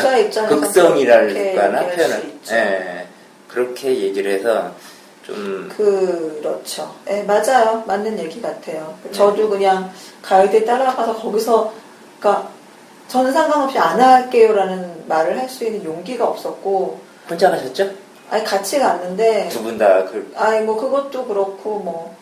극성이랄까나 0.48 1.86
표현을 1.86 2.24
있죠. 2.26 2.54
예 2.54 3.06
그렇게 3.48 3.94
얘기를 4.00 4.32
해서 4.32 4.74
좀 5.22 5.68
그렇죠. 5.76 6.94
예, 7.08 7.22
맞아요. 7.22 7.84
맞는 7.86 8.18
얘기 8.18 8.40
같아요. 8.40 8.96
네. 9.04 9.12
저도 9.12 9.48
그냥 9.48 9.92
가이드에 10.20 10.64
따라가서 10.64 11.14
거기서, 11.16 11.72
그러니까 12.18 12.48
저는 13.08 13.32
상관없이 13.32 13.78
안 13.78 14.00
할게요라는 14.00 15.04
말을 15.06 15.38
할 15.38 15.48
수 15.48 15.64
있는 15.64 15.84
용기가 15.84 16.26
없었고, 16.26 16.98
혼자 17.28 17.50
가셨죠? 17.50 17.90
아니 18.32 18.44
같이 18.44 18.78
갔는데, 18.78 19.48
두 19.50 19.62
분 19.62 19.76
다 19.78 20.04
그 20.06 20.32
아니 20.36 20.64
뭐 20.64 20.76
그것도 20.76 21.26
그렇고 21.26 21.78
뭐 21.80 22.16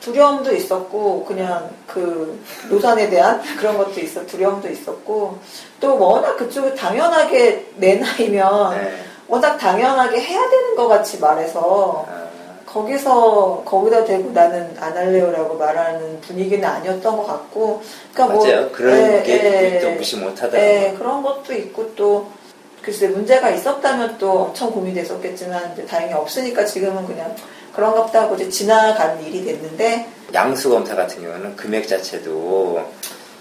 두려움도 0.00 0.54
있었고 0.54 1.24
그냥 1.24 1.70
그 1.86 2.40
노산에 2.68 3.08
대한 3.08 3.40
그런 3.58 3.76
것도 3.78 4.00
있어 4.00 4.24
두려움도 4.26 4.68
있었고 4.68 5.38
또 5.80 5.98
워낙 5.98 6.36
그쪽이 6.36 6.74
당연하게 6.74 7.66
내 7.76 7.96
나이면 7.96 8.70
네. 8.78 8.92
워낙 9.28 9.56
당연하게 9.56 10.20
해야 10.20 10.50
되는 10.50 10.74
것 10.76 10.88
같이 10.88 11.18
말해서 11.20 12.04
아, 12.08 12.22
거기서 12.66 13.62
거기다 13.64 14.04
대고 14.04 14.30
나는 14.32 14.74
안 14.80 14.96
할래요라고 14.96 15.54
말하는 15.56 16.20
분위기는 16.20 16.64
아니었던 16.68 17.16
것 17.16 17.26
같고 17.26 17.82
그러니까 18.12 18.34
뭐 18.34 18.44
맞아요. 18.46 18.70
그런 18.72 18.92
예, 18.98 19.22
게 19.22 19.76
예, 19.76 19.80
또 19.80 19.90
무시 19.90 20.16
못하더라고요. 20.16 20.60
예, 20.62 20.94
그런 20.98 21.22
것도 21.22 21.52
있고 21.52 21.94
또 21.94 22.26
글쎄 22.82 23.08
문제가 23.08 23.50
있었다면 23.50 24.18
또 24.18 24.44
엄청 24.44 24.70
고민됐었겠지만 24.72 25.72
이제 25.72 25.86
다행히 25.86 26.12
없으니까 26.14 26.64
지금은 26.64 27.06
그냥 27.06 27.34
그런가 27.74 28.04
보다 28.04 28.22
하고 28.22 28.34
이제 28.34 28.48
지나간 28.48 29.22
일이 29.22 29.44
됐는데 29.44 30.06
양수 30.34 30.68
검사 30.70 30.94
같은 30.94 31.22
경우는 31.22 31.56
금액 31.56 31.86
자체도 31.88 32.84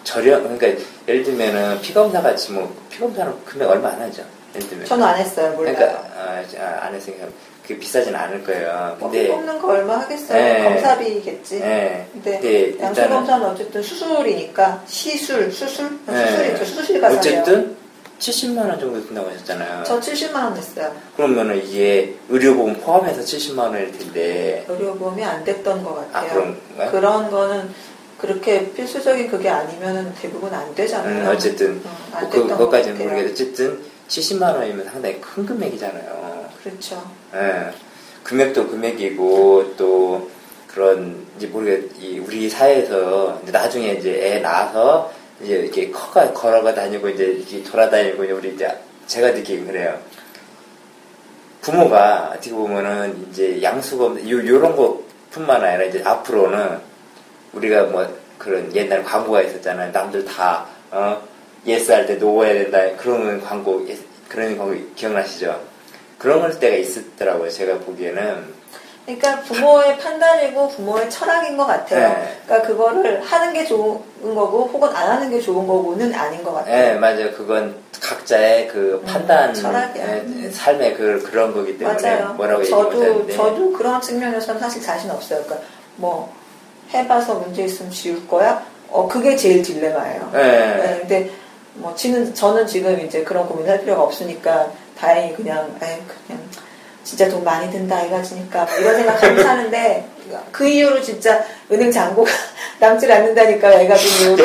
저렴 0.03 0.43
그러니까 0.57 0.81
예를 1.07 1.24
들면은 1.24 1.79
피 1.81 1.93
검사 1.93 2.21
같이 2.21 2.51
뭐 2.51 2.71
피 2.89 3.00
검사는 3.00 3.33
금액 3.45 3.67
얼마 3.69 3.89
안 3.89 4.01
하죠. 4.01 4.24
예를 4.55 4.67
들면 4.69 4.86
저는 4.86 5.03
안 5.05 5.17
했어요 5.17 5.51
몰라요. 5.53 5.75
그러니까 5.75 6.03
아, 6.17 6.43
아, 6.60 6.86
안 6.86 6.93
했으니까 6.93 7.25
그 7.67 7.77
비싸진 7.77 8.13
않을 8.15 8.43
거예요. 8.43 8.98
근데 9.00 9.27
뽑는 9.27 9.60
거 9.60 9.67
얼마 9.69 10.00
하겠어요? 10.01 10.38
네. 10.38 10.63
검사비겠지. 10.63 11.55
예. 11.62 12.05
근데 12.12 12.39
근데 12.39 12.79
양수 12.83 13.07
검사는 13.07 13.45
어쨌든 13.48 13.81
수술이니까 13.81 14.83
시술 14.88 15.51
수술 15.51 15.98
네. 16.05 16.27
수술이죠 16.27 16.65
수술실 16.65 17.01
가서 17.01 17.17
어쨌든 17.17 17.77
70만 18.25 18.58
원 18.70 18.80
정도 18.80 19.01
든다고 19.08 19.30
하셨잖아요. 19.32 19.84
저 19.84 20.00
70만 20.00 20.36
원 20.36 20.54
냈어요. 20.54 20.96
그러면은 21.16 21.58
이게 21.66 22.16
의료보험 22.30 22.75
포함해서 22.75 23.22
70만 23.22 23.58
원일 23.60 23.92
텐데 23.98 24.63
의료보험이 24.70 25.24
안 25.25 25.44
됐던 25.44 25.84
것아 25.84 26.06
같아요. 26.12 26.34
그런가요? 26.34 26.92
그런 26.92 27.32
거는 27.32 27.70
그렇게 28.20 28.72
필수적인 28.74 29.32
그게 29.32 29.50
아니면은 29.50 30.13
대부분 30.22 30.54
안 30.54 30.74
되잖아요. 30.75 31.24
음, 31.28 31.36
어쨌든 31.36 31.82
어, 31.84 31.98
안 32.13 32.30
그, 32.30 32.36
됐던 32.36 32.48
것 32.50 32.58
그것까지는. 32.60 32.98
모르겠는데 33.00 33.32
어쨌든 33.32 33.80
70만 34.08 34.56
원이면 34.56 34.86
상당히 34.86 35.20
큰 35.20 35.44
금액이잖아요. 35.46 36.50
그렇죠. 36.63 37.04
예. 37.34 37.72
금액도 38.24 38.68
금액이고 38.68 39.74
또 39.78 40.30
그런 40.68 41.25
이제 41.38 41.48
모르겠 41.48 41.90
이 42.00 42.20
우리 42.20 42.48
사회에서 42.48 43.40
이제 43.42 43.51
나중에 43.51 43.94
이제 43.94 44.12
애 44.36 44.40
낳아서 44.40 45.12
이제 45.43 45.55
이렇게 45.55 45.89
커가 45.91 46.31
걸어가 46.33 46.74
다니고 46.74 47.10
이제 47.10 47.24
이렇게 47.25 47.63
돌아다니고 47.63 48.24
이제 48.24 48.33
우리 48.33 48.53
이제 48.53 48.77
제가 49.07 49.31
느끼긴 49.31 49.67
그래요. 49.67 50.00
부모가 51.62 52.31
어떻게 52.33 52.51
보면은 52.51 53.27
이제 53.29 53.62
양수검 53.62 54.19
요 54.29 54.48
요런 54.48 54.75
것뿐만 54.75 55.63
아니라 55.63 55.83
이제 55.86 56.01
앞으로는 56.03 56.79
우리가 57.53 57.83
뭐 57.83 58.07
그런 58.38 58.74
옛날 58.75 59.03
광고가 59.03 59.41
있었잖아요. 59.43 59.91
남들 59.91 60.25
다 60.25 60.65
어, 60.89 61.21
yes 61.65 61.91
할 61.91 62.07
때 62.07 62.15
no해야 62.15 62.53
된다 62.53 62.79
그런 62.98 63.39
광고 63.41 63.86
그런 64.27 64.57
광고 64.57 64.75
기억나시죠? 64.95 65.62
그런 66.17 66.41
걸 66.41 66.60
때가 66.60 66.75
있었더라고요. 66.77 67.50
제가 67.50 67.79
보기에는 67.79 68.62
그러니까 69.18 69.41
부모의 69.44 69.98
판단이고 69.98 70.70
부모의 70.70 71.10
철학인 71.10 71.58
것 71.58 71.65
같아요. 71.65 72.10
네. 72.10 72.38
그러니까 72.46 72.68
그거를 72.68 73.22
하는 73.22 73.53
게 73.53 73.65
좋은 73.65 74.00
거고 74.36 74.70
혹은 74.72 74.89
안 74.89 75.10
하는 75.10 75.30
게 75.30 75.39
좋은 75.39 75.65
거고는 75.68 76.13
아닌 76.13 76.44
것 76.44 76.51
예, 76.68 76.72
같아요. 76.72 77.00
맞아요. 77.00 77.32
그건 77.32 77.75
각자의 78.00 78.68
그 78.68 79.01
판단, 79.06 79.56
음, 79.56 79.96
음. 79.96 80.51
삶의 80.51 80.96
그, 80.96 81.22
그런 81.24 81.53
거기 81.53 81.77
때문에 81.77 82.01
맞아요. 82.01 82.34
뭐라고 82.34 82.62
얘기 82.62 82.70
저도. 82.70 83.32
저도 83.32 83.74
그런 83.74 84.01
측면에서는 84.01 84.60
사실 84.60 84.82
자신 84.82 85.12
없어요. 85.12 85.44
그러니까 85.44 85.68
뭐 85.96 86.34
해봐서 86.94 87.36
문제 87.36 87.63
있으면 87.63 87.91
지울 87.91 88.27
거야. 88.27 88.63
어 88.89 89.08
그게 89.08 89.36
제일 89.36 89.62
딜레마예요. 89.62 90.32
예. 90.34 90.38
네, 90.38 90.98
근데 91.00 91.32
뭐 91.75 91.96
지는 91.96 92.34
저는 92.34 92.68
지금 92.68 93.00
이제 93.00 93.24
그런 93.24 93.48
고민할 93.48 93.80
필요가 93.82 94.03
없으니까 94.03 94.72
다행히 94.98 95.34
그냥 95.34 95.74
에이 95.82 95.98
그냥 96.27 96.40
진짜 97.12 97.27
돈 97.27 97.44
많이 97.44 97.70
든다 97.70 98.03
이가지니까 98.03 98.63
뭐 98.63 98.75
이런 98.77 98.96
생각하고 98.96 99.44
사는데 99.44 100.08
그 100.50 100.65
이후로 100.65 101.01
진짜 101.01 101.44
은행 101.70 101.91
잔고가 101.91 102.32
남질 102.80 103.12
않는다니까 103.12 103.82
애가 103.82 103.96
든 103.96 104.22
이후로 104.22 104.44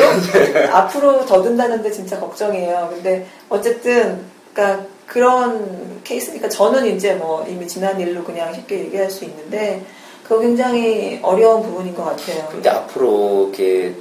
앞으로 0.73 1.25
더 1.25 1.41
든다는데 1.41 1.89
진짜 1.91 2.19
걱정이에요. 2.19 2.89
근데 2.91 3.25
어쨌든 3.47 4.21
그러니까 4.53 4.85
그런 5.05 6.01
케이스니까 6.03 6.49
저는 6.49 6.93
이제 6.93 7.13
뭐 7.13 7.45
이미 7.47 7.65
지난 7.65 7.97
일로 8.01 8.21
그냥 8.25 8.53
쉽게 8.53 8.79
얘기할 8.79 9.09
수 9.09 9.23
있는데 9.23 9.85
그거 10.23 10.39
굉장히 10.41 11.21
어려운 11.23 11.63
부분인 11.63 11.95
것 11.95 12.03
같아요. 12.03 12.49
근데 12.51 12.69
앞으로 12.69 13.49
이렇게 13.55 13.95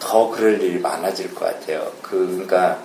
더 0.00 0.28
그럴 0.30 0.60
일이 0.60 0.80
많아질 0.80 1.32
것 1.32 1.44
같아요. 1.44 1.92
그, 2.02 2.26
그러니까 2.26 2.82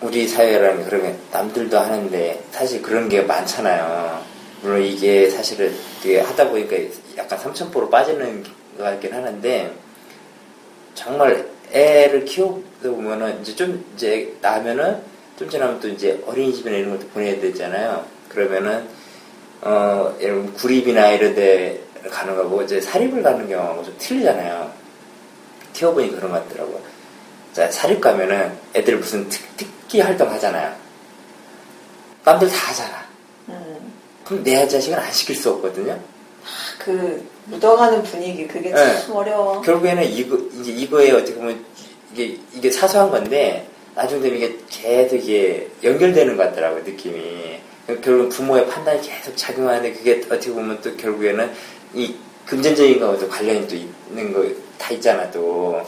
우리 0.00 0.28
사회라는 0.28 0.84
게 0.84 0.90
그러면 0.90 1.18
남들도 1.32 1.78
하는데 1.78 2.42
사실 2.50 2.82
그런 2.82 3.08
게 3.08 3.22
많잖아요. 3.22 4.22
물론 4.62 4.82
이게 4.82 5.28
사실은 5.30 5.74
되게 6.02 6.20
하다 6.20 6.48
보니까 6.48 6.76
약간 7.16 7.38
삼천포로 7.38 7.90
빠지는 7.90 8.42
것 8.76 8.84
같긴 8.84 9.12
하는데 9.12 9.72
정말 10.94 11.46
애를 11.72 12.24
키워보다 12.24 12.90
보면은 12.90 13.40
이제 13.40 13.54
좀 13.54 13.84
이제 13.94 14.34
나면은 14.40 15.02
좀 15.38 15.48
지나면 15.48 15.80
또 15.80 15.88
이제 15.88 16.22
어린이집이나 16.26 16.76
이런 16.76 16.96
것도 16.96 17.08
보내야 17.08 17.40
되잖아요. 17.40 18.04
그러면은 18.28 18.86
어 19.62 20.14
이런 20.20 20.52
구립이나 20.54 21.10
이런 21.12 21.34
데 21.34 21.80
가는 22.10 22.36
거고 22.36 22.62
이제 22.62 22.80
사립을 22.80 23.22
가는 23.22 23.48
경우하고 23.48 23.84
좀 23.84 23.94
틀리잖아요. 23.98 24.70
키워보니 25.72 26.10
그런 26.12 26.30
것 26.30 26.48
같더라고요. 26.48 26.93
자, 27.54 27.70
사립 27.70 28.00
가면은 28.00 28.52
애들 28.74 28.96
무슨 28.98 29.26
특, 29.28 29.56
특기 29.56 30.00
활동 30.00 30.28
하잖아요. 30.30 30.74
남들 32.24 32.48
다 32.48 32.70
하잖아. 32.70 33.06
음, 33.48 33.92
그럼 34.24 34.42
내 34.42 34.66
자식은 34.66 34.98
안 34.98 35.10
시킬 35.12 35.36
수 35.36 35.50
없거든요. 35.52 35.98
그 36.78 37.26
묻어가는 37.46 38.02
분위기 38.02 38.46
그게 38.46 38.70
네. 38.70 39.00
참 39.00 39.14
어려워. 39.14 39.60
결국에는 39.62 40.02
이거, 40.04 40.36
이제 40.60 40.72
이거에 40.72 41.12
어떻게 41.12 41.34
보면 41.34 41.64
이게, 42.12 42.38
이게 42.52 42.70
사소한 42.70 43.10
건데, 43.10 43.68
나중에 43.94 44.20
되면 44.22 44.36
이게 44.38 44.58
계속 44.68 45.16
이게 45.16 45.70
연결되는 45.82 46.36
것 46.36 46.42
같더라고요, 46.44 46.82
느낌이. 46.82 47.60
결국 48.02 48.30
부모의 48.30 48.66
판단이 48.68 49.00
계속 49.02 49.36
작용하는데, 49.36 49.92
그게 49.92 50.20
어떻게 50.26 50.50
보면 50.50 50.80
또 50.82 50.94
결국에는 50.96 51.52
이 51.94 52.14
금전적인 52.46 52.98
거와도 52.98 53.28
관련이 53.28 53.68
또 53.68 53.76
있는 53.76 54.32
거 54.32 54.64
다 54.78 54.90
있잖아, 54.92 55.30
또. 55.30 55.80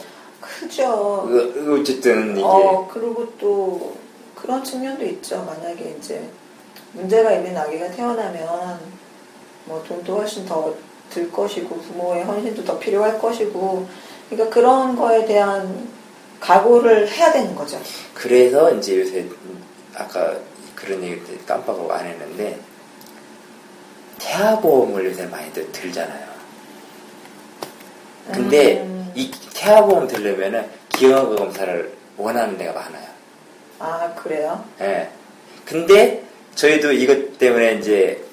크죠. 0.59 1.29
어쨌든 1.71 2.31
이게. 2.31 2.43
어, 2.43 2.87
그리고 2.91 3.33
또 3.37 3.95
그런 4.35 4.63
측면도 4.63 5.05
있죠. 5.05 5.43
만약에 5.43 5.95
이제 5.99 6.29
문제가 6.93 7.31
있는 7.33 7.57
아기가 7.57 7.89
태어나면 7.91 8.79
뭐 9.65 9.83
돈도 9.87 10.17
훨씬 10.17 10.45
더 10.45 10.73
들 11.09 11.31
것이고 11.31 11.75
부모의 11.77 12.23
헌신도 12.25 12.63
더 12.65 12.77
필요할 12.77 13.19
것이고 13.19 13.87
그러니까 14.29 14.53
그런 14.53 14.95
거에 14.95 15.25
대한 15.25 15.87
각오를 16.39 17.09
해야 17.09 17.31
되는 17.31 17.55
거죠. 17.55 17.79
그래서 18.13 18.73
이제 18.73 18.99
요새 18.99 19.25
아까 19.95 20.35
그런 20.75 21.01
얘기 21.03 21.21
깜빡하고 21.45 21.91
안 21.91 22.05
했는데 22.05 22.59
태아보험을 24.19 25.05
요새 25.05 25.25
많이들 25.25 25.71
들잖아요. 25.71 26.27
근데 28.31 28.81
음. 28.81 28.96
이 29.17 29.31
태아보험 29.53 30.07
들려면은 30.07 30.69
기형아 30.89 31.35
검사를 31.35 31.91
원하는 32.17 32.57
데가 32.57 32.73
많아요. 32.73 33.07
아 33.79 34.13
그래요? 34.15 34.63
예. 34.81 35.09
근데 35.65 36.23
저희도 36.55 36.91
이것 36.93 37.37
때문에 37.39 37.75
이제 37.75 38.23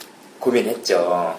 고민했죠. 0.41 1.39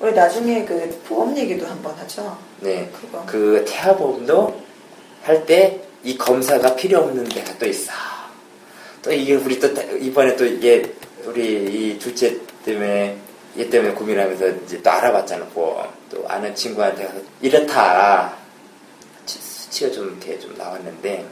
우리 0.00 0.12
나중에 0.12 0.64
그 0.64 1.02
보험 1.06 1.36
얘기도 1.36 1.66
한번 1.66 1.94
하죠. 1.96 2.36
네. 2.60 2.90
그거. 2.98 3.22
그 3.26 3.64
태아보험도 3.68 4.62
할 5.22 5.44
때 5.46 5.80
이 6.04 6.16
검사가 6.16 6.76
필요 6.76 7.00
없는 7.00 7.24
데가 7.24 7.58
또 7.58 7.66
있어. 7.66 7.90
또 9.02 9.12
이게 9.12 9.34
우리 9.34 9.58
또 9.58 9.66
이번에 9.98 10.36
또 10.36 10.44
이게 10.46 10.94
우리 11.24 11.64
이 11.94 11.98
둘째 11.98 12.36
때문에 12.64 13.16
얘 13.58 13.68
때문에 13.70 13.92
고민하면서 13.92 14.48
이제 14.64 14.80
또 14.82 14.90
알아봤잖아. 14.90 15.46
뭐. 15.52 15.92
또 16.08 16.24
아는 16.28 16.54
친구한테 16.54 17.06
가서 17.06 17.18
이렇다. 17.42 18.32
치- 19.76 19.84
수치가 19.84 19.90
좀 19.90 20.08
이렇게 20.08 20.38
좀 20.38 20.54
나왔는데 20.56 21.26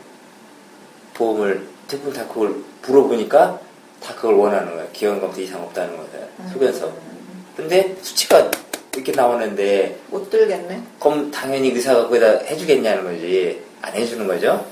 보험을 1.14 1.66
대부분 1.88 2.12
다 2.12 2.26
그걸 2.28 2.54
물어보니까 2.86 3.58
다 4.02 4.14
그걸 4.14 4.34
원하는 4.34 4.74
거야. 4.74 4.86
기형검사 4.92 5.40
이상 5.40 5.62
없다는 5.62 5.96
것을 5.96 6.28
속여서. 6.52 6.92
근데 7.56 7.96
수치가 8.02 8.50
이렇게 8.94 9.12
나오는데 9.12 9.98
못 10.08 10.28
들겠네. 10.28 10.82
그럼 11.00 11.30
당연히 11.30 11.70
의사가 11.70 12.08
거기다 12.08 12.26
해주겠냐는 12.44 13.04
거지. 13.04 13.62
안 13.80 13.94
해주는 13.94 14.26
거죠. 14.26 14.66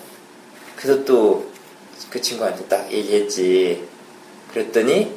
그래서 0.76 1.02
또 1.04 1.50
그 2.10 2.20
친구한테 2.20 2.66
딱 2.66 2.92
얘기했지. 2.92 3.88
그랬더니 4.52 5.14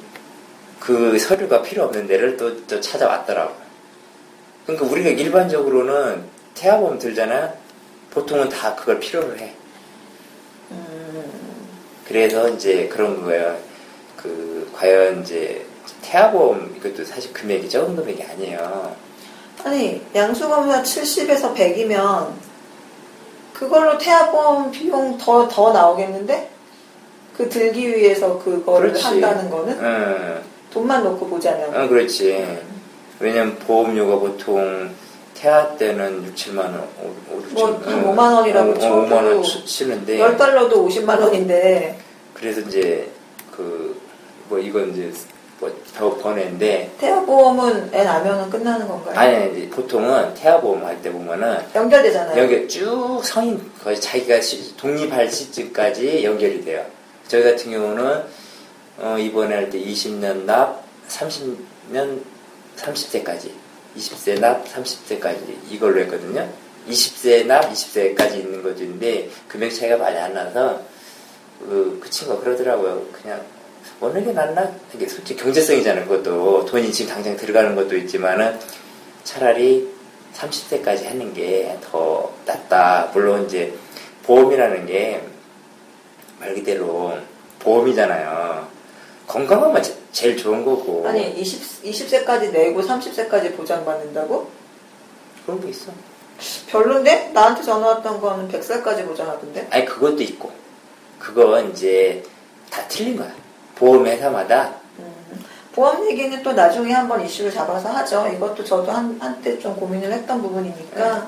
그 0.79 1.19
서류가 1.19 1.61
필요 1.61 1.83
없는 1.85 2.07
데를 2.07 2.37
또, 2.37 2.65
또 2.67 2.79
찾아왔더라고. 2.79 3.53
그러니까 4.65 4.87
우리가 4.89 5.09
일반적으로는 5.09 6.23
태아보험 6.53 6.97
들잖아. 6.99 7.53
보통은 8.15 8.47
다 8.49 8.73
그걸 8.75 8.97
필요로 8.99 9.37
해. 9.37 9.53
음, 10.71 11.23
그래서 12.07 12.47
이제 12.49 12.87
그런 12.87 13.21
거예요. 13.23 13.57
그 14.15 14.71
과연 14.73 15.21
이제 15.21 15.65
태아보험 16.01 16.75
이것도 16.77 17.03
사실 17.03 17.31
금액이 17.33 17.69
적은 17.69 17.95
금액이 17.95 18.23
아니에요. 18.23 18.95
아니 19.65 20.01
양수검사 20.15 20.81
70에서 20.81 21.53
100이면 21.53 22.29
그걸로 23.53 23.97
태아보험 23.97 24.71
비용 24.71 25.17
더 25.17 25.47
더 25.49 25.73
나오겠는데? 25.73 26.49
그 27.37 27.49
들기 27.49 27.89
위해서 27.89 28.39
그거를 28.39 28.89
그렇지. 28.89 29.05
한다는 29.05 29.49
거는 29.49 29.77
응. 29.77 30.41
돈만 30.71 31.03
놓고 31.03 31.27
보자면 31.27 31.75
어, 31.75 31.87
그렇지. 31.87 32.59
왜냐면 33.19 33.57
보험료가 33.59 34.19
보통 34.19 34.89
태아 35.35 35.75
때는 35.77 36.23
6, 36.25 36.35
7만 36.35 36.57
원, 36.59 36.87
5, 37.29 37.41
6, 37.41 37.53
뭐, 37.53 37.67
한 37.85 38.03
5만 38.05 38.35
원이라고 38.37 38.71
어, 38.71 38.79
쳐도 38.79 38.95
5만 39.05 39.11
원 39.13 39.43
치- 39.43 39.65
치는데 39.65 40.17
10달러도 40.17 40.73
50만 40.87 41.19
원인데 41.21 41.97
그래서 42.33 42.61
이제 42.61 43.09
그 43.51 43.95
뭐 44.47 44.59
이건 44.59 44.91
이제 44.91 45.11
뭐더 45.59 46.17
번외인데 46.17 46.91
태아 46.99 47.19
보험은 47.21 47.89
애 47.95 48.03
나면은 48.03 48.47
끝나는 48.49 48.87
건가요? 48.87 49.17
아니 49.17 49.67
보통은 49.71 50.35
태아 50.35 50.61
보험 50.61 50.85
할 50.85 51.01
때 51.01 51.11
보면은 51.11 51.57
연결되잖아요. 51.73 52.43
여기 52.43 52.67
쭉 52.67 53.21
성인 53.23 53.59
거의 53.83 53.99
자기가 53.99 54.39
시- 54.41 54.77
독립할 54.77 55.31
시점까지 55.31 56.23
연결이 56.23 56.63
돼요. 56.63 56.85
저희 57.27 57.41
같은 57.43 57.71
경우는 57.71 58.21
어, 58.99 59.15
이번에 59.17 59.55
할 59.55 59.69
때 59.71 59.79
20년 59.79 60.43
납, 60.45 60.83
30년 61.09 62.19
30세까지, 62.77 63.49
20세 63.97 64.39
납, 64.39 64.65
30세까지 64.65 65.37
이걸로 65.69 65.99
했거든요. 66.01 66.47
20세 66.89 67.45
납, 67.45 67.71
20세까지 67.71 68.35
있는 68.37 68.61
것인데 68.63 69.29
금액 69.47 69.73
차이가 69.73 69.97
많이 69.97 70.17
안 70.17 70.33
나서 70.33 70.81
그, 71.59 71.99
그 72.01 72.09
친구가 72.09 72.41
그러더라고요. 72.41 73.05
그냥 73.11 73.41
어느 74.01 74.23
게 74.23 74.31
낫나? 74.33 74.71
이게 74.93 75.07
솔직히 75.07 75.41
경제성이잖아요. 75.41 76.05
그것도 76.07 76.65
돈이 76.65 76.91
지금 76.91 77.13
당장 77.13 77.35
들어가는 77.37 77.75
것도 77.75 77.95
있지만은 77.97 78.59
차라리 79.23 79.89
30세까지 80.35 81.05
하는 81.05 81.33
게 81.33 81.77
더 81.81 82.31
낫다. 82.45 83.11
물론 83.13 83.45
이제 83.45 83.73
보험이라는 84.23 84.85
게 84.85 85.35
말 86.39 86.53
그대로 86.53 87.17
보험이잖아요. 87.59 88.67
건강하면 89.27 89.81
제- 90.15 90.21
제일 90.21 90.37
좋은 90.37 90.63
거고. 90.63 91.05
아니 91.05 91.29
20, 91.41 91.83
20세까지 91.83 92.51
내고 92.51 92.81
30세까지 92.81 93.55
보장받는다고? 93.57 94.49
그런 95.45 95.61
거 95.61 95.67
있어. 95.67 95.91
별론데? 96.67 97.31
나한테 97.33 97.61
전화 97.63 97.87
왔던 97.87 98.21
거는 98.21 98.47
100살까지 98.49 99.05
보장하던데? 99.05 99.67
아니 99.69 99.85
그것도 99.85 100.23
있고. 100.23 100.51
그건 101.19 101.71
이제 101.71 102.23
다 102.69 102.81
틀린 102.87 103.17
거야. 103.17 103.29
보험회사마다 103.75 104.73
음, 104.99 105.13
보험 105.73 106.09
얘기는 106.09 106.41
또 106.43 106.53
나중에 106.53 106.93
한번 106.93 107.23
이슈를 107.25 107.51
잡아서 107.51 107.89
하죠. 107.89 108.25
이것도 108.33 108.63
저도 108.63 108.89
한, 108.91 109.17
한때 109.19 109.59
좀 109.59 109.75
고민을 109.75 110.11
했던 110.13 110.41
부분이니까 110.41 111.27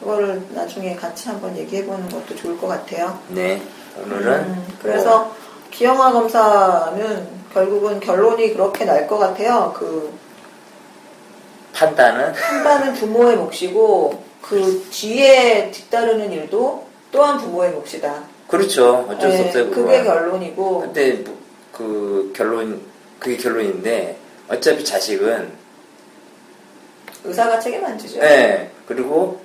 그거를 0.00 0.42
나중에 0.52 0.96
같이 0.96 1.28
한번 1.28 1.54
얘기해보는 1.56 2.08
것도 2.08 2.34
좋을 2.36 2.58
것 2.58 2.66
같아요. 2.68 3.18
네 3.28 3.60
오늘은 4.02 4.32
음, 4.40 4.66
그래서 4.82 5.34
기형아 5.72 6.12
검사는 6.12 7.28
결국은 7.52 7.98
결론이 8.00 8.52
그렇게 8.54 8.84
날 8.84 9.06
것 9.06 9.18
같아요. 9.18 9.72
그 9.76 10.12
판단은 11.72 12.32
판단은 12.34 12.94
부모의 12.94 13.36
몫이고 13.36 14.22
그 14.42 14.86
뒤에 14.90 15.70
뒤따르는 15.70 16.30
일도 16.32 16.86
또한 17.10 17.38
부모의 17.38 17.72
몫이다. 17.72 18.22
그렇죠. 18.48 19.06
어쩔 19.08 19.32
수 19.32 19.38
네, 19.38 19.46
없어요. 19.48 19.70
그게 19.70 20.02
그건. 20.02 20.04
결론이고 20.04 20.80
근데 20.80 21.12
뭐, 21.14 21.38
그 21.72 22.32
결론 22.36 22.80
그게 23.18 23.36
결론인데 23.36 24.16
어차피 24.48 24.84
자식은 24.84 25.50
의사가 27.24 27.58
책임 27.60 27.84
안 27.84 27.96
지죠. 27.98 28.20
네. 28.20 28.70
그리고 28.86 29.40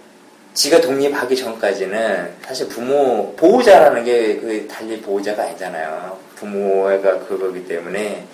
지가 0.54 0.82
독립하기 0.82 1.36
전까지는 1.36 2.34
사실 2.42 2.68
부모 2.68 3.34
보호자라는 3.36 4.04
게 4.04 4.40
그 4.40 4.68
달리 4.68 5.00
보호자가 5.02 5.44
아니잖아요. 5.44 6.18
부모가 6.36 7.20
그거기 7.20 7.66
때문에 7.68 8.26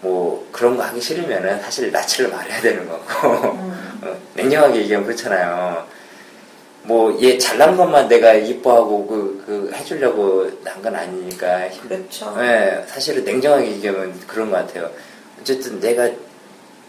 뭐 0.00 0.46
그런 0.52 0.76
거 0.76 0.82
하기 0.84 1.00
싫으면은 1.00 1.60
사실 1.60 1.90
낯을 1.90 2.28
말해야 2.30 2.60
되는 2.60 2.88
거고 2.88 3.28
음. 3.52 4.00
어, 4.02 4.16
냉정하게 4.34 4.80
얘기하면 4.80 5.06
그렇잖아요. 5.06 5.86
뭐 6.82 7.18
얘 7.22 7.38
잘난 7.38 7.76
것만 7.76 8.08
내가 8.08 8.34
이뻐하고 8.34 9.06
그, 9.06 9.42
그 9.46 9.72
해주려고 9.74 10.50
난건 10.62 10.94
아니니까 10.94 11.70
그렇죠. 11.82 12.36
네, 12.36 12.84
사실은 12.86 13.24
냉정하게 13.24 13.72
얘기하면 13.72 14.20
그런 14.26 14.50
것 14.50 14.56
같아요. 14.58 14.90
어쨌든 15.40 15.80
내가 15.80 16.08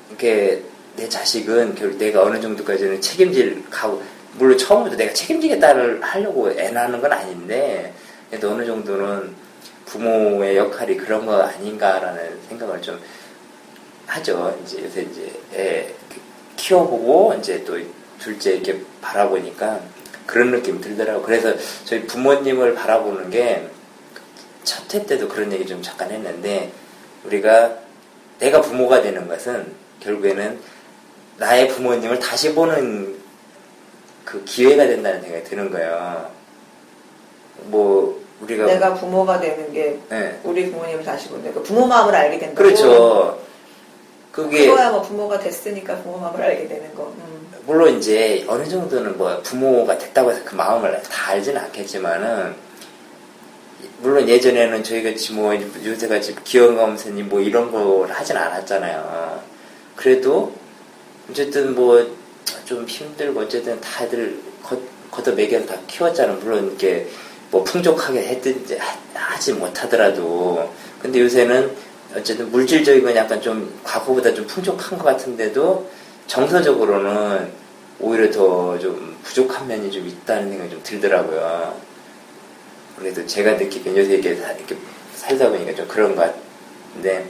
이렇게 0.09 0.61
내 0.97 1.07
자식은 1.09 1.75
결국 1.75 1.97
내가 1.97 2.23
어느 2.23 2.39
정도까지는 2.39 3.01
책임질 3.01 3.63
가고 3.69 4.01
물론 4.37 4.57
처음부터 4.57 4.95
내가 4.95 5.13
책임지겠다를 5.13 6.01
하려고 6.01 6.51
애 6.51 6.69
낳는 6.71 7.01
건 7.01 7.11
아닌데 7.11 7.93
그래도 8.29 8.51
어느 8.51 8.65
정도는 8.65 9.33
부모의 9.85 10.57
역할이 10.57 10.97
그런 10.97 11.25
거 11.25 11.41
아닌가라는 11.41 12.39
생각을 12.49 12.81
좀 12.81 12.99
하죠. 14.07 14.57
이제 14.63 14.83
요새 14.83 15.01
이제 15.01 15.31
애 15.53 15.93
키워보고 16.55 17.35
이제 17.39 17.63
또 17.63 17.79
둘째 18.19 18.53
이렇게 18.53 18.81
바라보니까 19.01 19.79
그런 20.25 20.51
느낌이 20.51 20.81
들더라고. 20.81 21.21
그래서 21.21 21.53
저희 21.85 22.05
부모님을 22.05 22.75
바라보는 22.75 23.29
게 23.29 23.75
첫 24.65 24.97
회 24.97 25.05
때도 25.05 25.29
그런 25.29 25.51
얘기 25.53 25.65
좀 25.65 25.81
잠깐 25.81 26.11
했는데 26.11 26.71
우리가 27.23 27.77
내가 28.39 28.61
부모가 28.61 29.01
되는 29.01 29.27
것은 29.27 29.73
결국에는 29.99 30.59
나의 31.37 31.67
부모님을 31.69 32.19
다시 32.19 32.53
보는 32.53 33.14
그 34.25 34.43
기회가 34.43 34.87
된다는 34.87 35.21
생각이 35.21 35.43
드는 35.45 35.69
거예요. 35.71 36.29
뭐 37.65 38.21
우리가 38.41 38.65
내가 38.65 38.93
부모가 38.95 39.39
되는 39.39 39.71
게 39.71 39.99
네. 40.09 40.39
우리 40.43 40.69
부모님을 40.71 41.03
다시 41.03 41.29
보는 41.29 41.53
그 41.53 41.63
부모 41.63 41.85
마음을 41.85 42.13
알게 42.13 42.39
된다고. 42.39 42.55
그렇죠. 42.55 43.39
그게 44.31 44.67
그거야 44.67 44.91
뭐 44.91 45.01
부모가 45.01 45.39
됐으니까 45.39 45.95
부모 45.97 46.17
마음을 46.17 46.41
알게 46.41 46.67
되는 46.67 46.93
거. 46.93 47.13
음. 47.17 47.47
물론 47.65 47.97
이제 47.97 48.43
어느 48.47 48.67
정도는 48.67 49.17
뭐 49.17 49.41
부모가 49.41 49.97
됐다고 49.97 50.31
해서 50.31 50.41
그 50.43 50.55
마음을 50.55 51.01
다 51.03 51.31
알지는 51.31 51.61
않겠지만은 51.61 52.53
물론 53.99 54.27
예전에는 54.27 54.83
저희가 54.83 55.15
지뭐 55.15 55.55
요새같이 55.83 56.35
기억검사니 56.43 57.23
뭐 57.23 57.39
이런 57.39 57.71
걸 57.71 58.11
하진 58.11 58.35
않았잖아요. 58.35 59.41
그래도 59.95 60.53
어쨌든 61.29 61.73
뭐 61.73 62.05
좀 62.65 62.85
힘들고 62.87 63.41
어쨌든 63.41 63.79
다들 63.81 64.39
걷, 64.63 64.79
걷어 65.11 65.31
매겨서 65.33 65.65
다 65.65 65.75
키웠잖아요. 65.87 66.37
물론 66.37 66.67
이렇게 66.67 67.07
뭐 67.51 67.63
풍족하게 67.63 68.19
했든지 68.27 68.77
하- 68.77 68.97
하지 69.13 69.53
못하더라도 69.53 70.73
근데 71.01 71.19
요새는 71.21 71.71
어쨌든 72.15 72.49
물질적인 72.51 73.03
건 73.03 73.15
약간 73.15 73.41
좀 73.41 73.77
과거보다 73.83 74.33
좀 74.33 74.45
풍족한 74.47 74.97
것 74.97 75.05
같은데도 75.05 75.89
정서적으로는 76.27 77.51
오히려 77.99 78.29
더 78.31 78.77
좀 78.79 79.15
부족한 79.23 79.67
면이 79.67 79.89
좀 79.91 80.05
있다는 80.07 80.49
생각이 80.49 80.69
좀 80.71 80.81
들더라고요. 80.83 81.73
그래도 82.97 83.25
제가 83.25 83.53
느끼기엔 83.53 83.97
요새 83.97 84.13
이렇게, 84.15 84.35
사- 84.35 84.51
이렇게 84.51 84.75
살다 85.15 85.49
보니까 85.49 85.73
좀 85.75 85.87
그런 85.87 86.15
것 86.15 86.33
같은데 86.93 87.25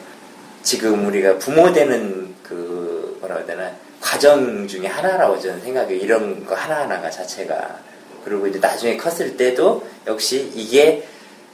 지금 0.64 1.06
우리가 1.08 1.38
부모 1.38 1.72
되는 1.72 2.34
그 2.44 3.18
뭐라 3.22 3.38
해야 3.38 3.46
되나 3.46 3.72
과정 4.06 4.68
중에 4.68 4.86
하나라고 4.86 5.40
저는 5.40 5.62
생각해요. 5.62 5.98
이런 5.98 6.46
거 6.46 6.54
하나하나가 6.54 7.10
자체가 7.10 7.80
그리고 8.24 8.46
이제 8.46 8.60
나중에 8.60 8.98
컸을 8.98 9.36
때도 9.36 9.84
역시 10.06 10.52
이게 10.54 11.08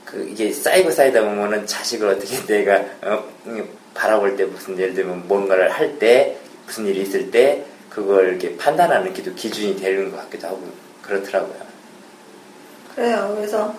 그 0.03 0.27
이게 0.29 0.51
쌓이고 0.51 0.91
쌓이다 0.91 1.21
보면은 1.21 1.65
자식을 1.65 2.09
어떻게 2.09 2.35
내가 2.45 2.83
어, 3.03 3.23
음, 3.45 3.69
바라볼 3.93 4.35
때 4.35 4.43
무슨 4.43 4.77
예를 4.77 4.93
들면 4.93 5.29
뭔가를 5.29 5.71
할 5.71 5.97
때 5.97 6.37
무슨 6.65 6.85
일이 6.87 7.01
있을 7.03 7.31
때 7.31 7.63
그걸 7.89 8.29
이렇게 8.29 8.57
판단하는 8.57 9.13
게도 9.13 9.33
기준이 9.33 9.77
되는 9.77 10.11
것 10.11 10.17
같기도 10.17 10.47
하고 10.47 10.61
그렇더라고요. 11.01 11.55
그래요. 12.95 13.33
그래서 13.37 13.73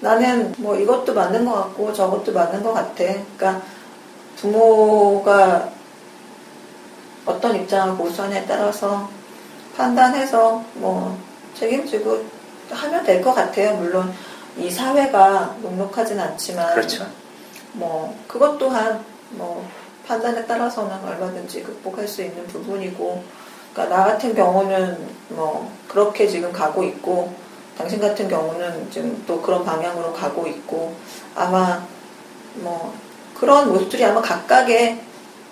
나는 0.00 0.52
뭐 0.58 0.76
이것도 0.76 1.14
맞는 1.14 1.44
것 1.44 1.52
같고 1.54 1.92
저것도 1.92 2.32
맞는 2.32 2.62
것 2.64 2.72
같아. 2.72 2.92
그러니까 3.04 3.62
부모가 4.36 5.75
어떤 7.26 7.56
입장을 7.56 7.96
고수하냐에 7.96 8.46
따라서 8.46 9.08
판단해서 9.76 10.62
뭐 10.74 11.18
책임지고 11.54 12.24
하면 12.70 13.04
될 13.04 13.22
것 13.22 13.34
같아요. 13.34 13.76
물론 13.76 14.12
이 14.56 14.70
사회가 14.70 15.56
녹록하진 15.60 16.18
않지만 16.18 16.74
그렇죠. 16.74 17.06
뭐 17.72 18.16
그것 18.26 18.56
또한 18.58 19.04
뭐 19.30 19.68
판단에 20.06 20.46
따라서는 20.46 21.04
얼마든지 21.04 21.62
극복할 21.62 22.06
수 22.08 22.22
있는 22.22 22.46
부분이고 22.46 23.22
그러니까 23.74 23.96
나 23.96 24.04
같은 24.04 24.34
경우는 24.34 24.96
뭐 25.30 25.70
그렇게 25.88 26.26
지금 26.26 26.52
가고 26.52 26.82
있고 26.84 27.34
당신 27.76 28.00
같은 28.00 28.28
경우는 28.28 28.90
지금 28.90 29.22
또 29.26 29.42
그런 29.42 29.64
방향으로 29.64 30.12
가고 30.14 30.46
있고 30.46 30.94
아마 31.34 31.82
뭐 32.54 32.94
그런 33.38 33.68
모습들이 33.68 34.02
아마 34.04 34.22
각각의 34.22 34.98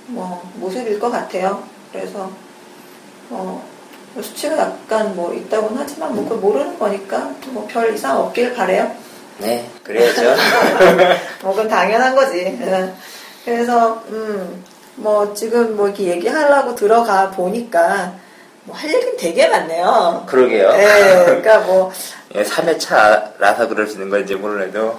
뭐 0.06 0.42
모습일 0.56 0.98
것 0.98 1.10
같아요. 1.10 1.62
그래서 1.92 2.30
뭐 3.28 3.62
수치가 4.20 4.58
약간 4.58 5.14
뭐 5.16 5.32
있다고는 5.34 5.76
하지만 5.78 6.14
뭐 6.14 6.24
그걸 6.24 6.38
모르는 6.38 6.78
거니까 6.78 7.30
뭐 7.48 7.66
별 7.66 7.94
이상 7.94 8.18
없길 8.18 8.54
바래요. 8.54 8.90
네, 9.38 9.68
그래야죠. 9.82 10.22
뭐 11.42 11.52
그건 11.52 11.68
당연한 11.68 12.14
거지. 12.14 12.38
예. 12.38 12.94
그래서 13.44 14.02
음, 14.08 14.64
뭐 14.96 15.34
지금 15.34 15.76
뭐 15.76 15.86
이렇게 15.88 16.04
얘기하려고 16.04 16.74
들어가 16.74 17.30
보니까 17.30 18.14
뭐 18.64 18.76
할 18.76 18.88
얘기는 18.94 19.16
되게 19.16 19.48
많네요. 19.48 20.24
그러게요. 20.28 20.70
예, 20.74 21.24
그러니까 21.26 21.58
뭐 21.60 21.90
예, 22.34 22.42
3회차라서 22.44 23.68
그럴 23.68 23.86
수 23.86 23.94
있는 23.94 24.08
건지 24.10 24.34
몰라도 24.36 24.98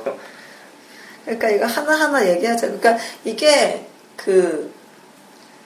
그러니까 1.23 1.49
이거 1.49 1.65
하나하나 1.65 2.27
얘기하자. 2.27 2.67
그러니까 2.67 2.97
이게 3.23 3.85
그, 4.15 4.71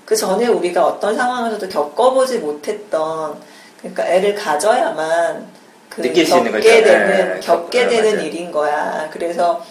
그 0.09 0.15
전에 0.15 0.47
우리가 0.47 0.83
어떤 0.87 1.15
상황에서도 1.15 1.69
겪어보지 1.69 2.39
못했던, 2.39 3.39
그러니까 3.77 4.07
애를 4.07 4.33
가져야만 4.33 5.45
그 5.87 6.01
느낄 6.01 6.25
수 6.25 6.35
있는 6.37 6.51
겪게 6.51 6.81
거죠. 6.81 6.83
되는, 6.83 7.33
네, 7.35 7.39
겪게 7.39 7.83
겪- 7.83 7.89
되는 7.91 8.11
맞아요. 8.15 8.25
일인 8.25 8.51
거야. 8.51 9.07
그래서, 9.13 9.63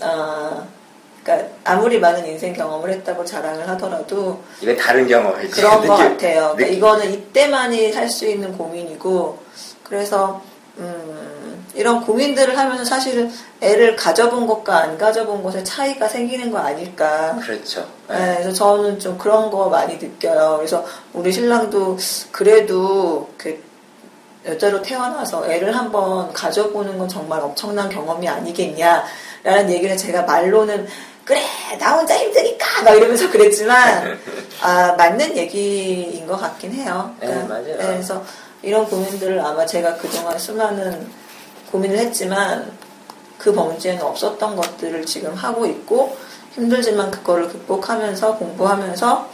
아, 0.00 0.64
그러니까 1.22 1.48
아무리 1.64 2.00
많은 2.00 2.26
인생 2.26 2.54
경험을 2.54 2.88
했다고 2.88 3.22
자랑을 3.22 3.68
하더라도 3.68 4.40
이건 4.62 4.78
다른 4.78 5.06
경험이지. 5.06 5.50
그런 5.52 5.86
것 5.86 5.94
같아요. 5.98 6.54
그러니까 6.56 6.66
이거는 6.68 7.12
이때만이 7.12 7.92
할 7.92 8.08
수 8.08 8.26
있는 8.26 8.56
고민이고, 8.56 9.38
그래서, 9.84 10.40
음, 10.78 11.29
이런 11.74 12.04
고민들을 12.04 12.58
하면서 12.58 12.84
사실은 12.84 13.32
애를 13.60 13.96
가져본 13.96 14.46
것과 14.46 14.78
안 14.78 14.98
가져본 14.98 15.42
것의 15.42 15.64
차이가 15.64 16.08
생기는 16.08 16.50
거 16.50 16.58
아닐까. 16.58 17.38
그렇죠. 17.42 17.86
네, 18.08 18.36
그래서 18.38 18.52
저는 18.52 18.98
좀 18.98 19.16
그런 19.16 19.50
거 19.50 19.68
많이 19.68 19.96
느껴요. 19.96 20.56
그래서 20.56 20.84
우리 21.12 21.32
신랑도 21.32 21.96
그래도 22.32 23.28
그 23.36 23.62
여자로 24.46 24.82
태어나서 24.82 25.50
애를 25.50 25.76
한번 25.76 26.32
가져보는 26.32 26.98
건 26.98 27.08
정말 27.08 27.40
엄청난 27.40 27.88
경험이 27.88 28.28
아니겠냐라는 28.28 29.70
얘기를 29.70 29.96
제가 29.96 30.22
말로는 30.22 30.88
그래 31.24 31.40
나 31.78 31.96
혼자 31.96 32.16
힘드니까 32.16 32.82
막 32.82 32.92
이러면서 32.94 33.30
그랬지만 33.30 34.18
아 34.62 34.94
맞는 34.96 35.36
얘기인 35.36 36.26
것 36.26 36.36
같긴 36.36 36.72
해요. 36.72 37.14
네, 37.20 37.28
맞아요. 37.44 37.76
그래서 37.76 38.24
이런 38.62 38.86
고민들을 38.86 39.38
아마 39.40 39.64
제가 39.64 39.96
그동안 39.96 40.38
수많은 40.38 41.08
고민을 41.72 41.98
했지만 41.98 42.70
그 43.38 43.52
범주에는 43.54 44.02
없었던 44.02 44.56
것들을 44.56 45.06
지금 45.06 45.34
하고 45.34 45.66
있고 45.66 46.16
힘들지만 46.52 47.10
그거를 47.10 47.48
극복하면서 47.48 48.36
공부하면서 48.36 49.30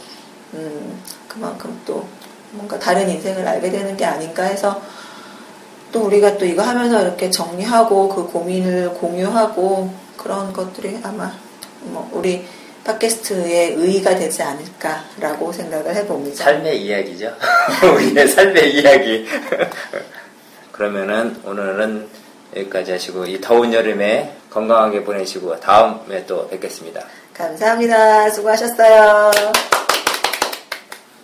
음, 0.53 1.03
그만큼 1.27 1.79
또 1.85 2.07
뭔가 2.51 2.79
다른 2.79 3.09
인생을 3.09 3.45
알게 3.45 3.69
되는 3.69 3.97
게 3.97 4.05
아닌가 4.05 4.43
해서 4.43 4.81
또 5.91 6.05
우리가 6.05 6.37
또 6.37 6.45
이거 6.45 6.61
하면서 6.61 7.01
이렇게 7.01 7.29
정리하고 7.29 8.09
그 8.09 8.27
고민을 8.27 8.93
공유하고 8.95 9.91
그런 10.15 10.53
것들이 10.53 10.99
아마 11.03 11.33
뭐 11.81 12.09
우리 12.13 12.45
팟캐스트의 12.83 13.73
의의가 13.73 14.15
되지 14.15 14.43
않을까라고 14.43 15.51
생각을 15.51 15.93
해봅니다. 15.93 16.43
삶의 16.45 16.81
이야기죠. 16.83 17.35
우리의 17.93 18.27
삶의 18.27 18.75
이야기. 18.75 19.25
그러면은 20.71 21.35
오늘은 21.43 22.07
여기까지 22.57 22.91
하시고 22.91 23.25
이 23.25 23.39
더운 23.41 23.73
여름에 23.73 24.35
건강하게 24.49 25.03
보내시고 25.03 25.59
다음에 25.59 26.25
또 26.25 26.47
뵙겠습니다. 26.47 27.03
감사합니다. 27.33 28.29
수고하셨어요. 28.31 29.76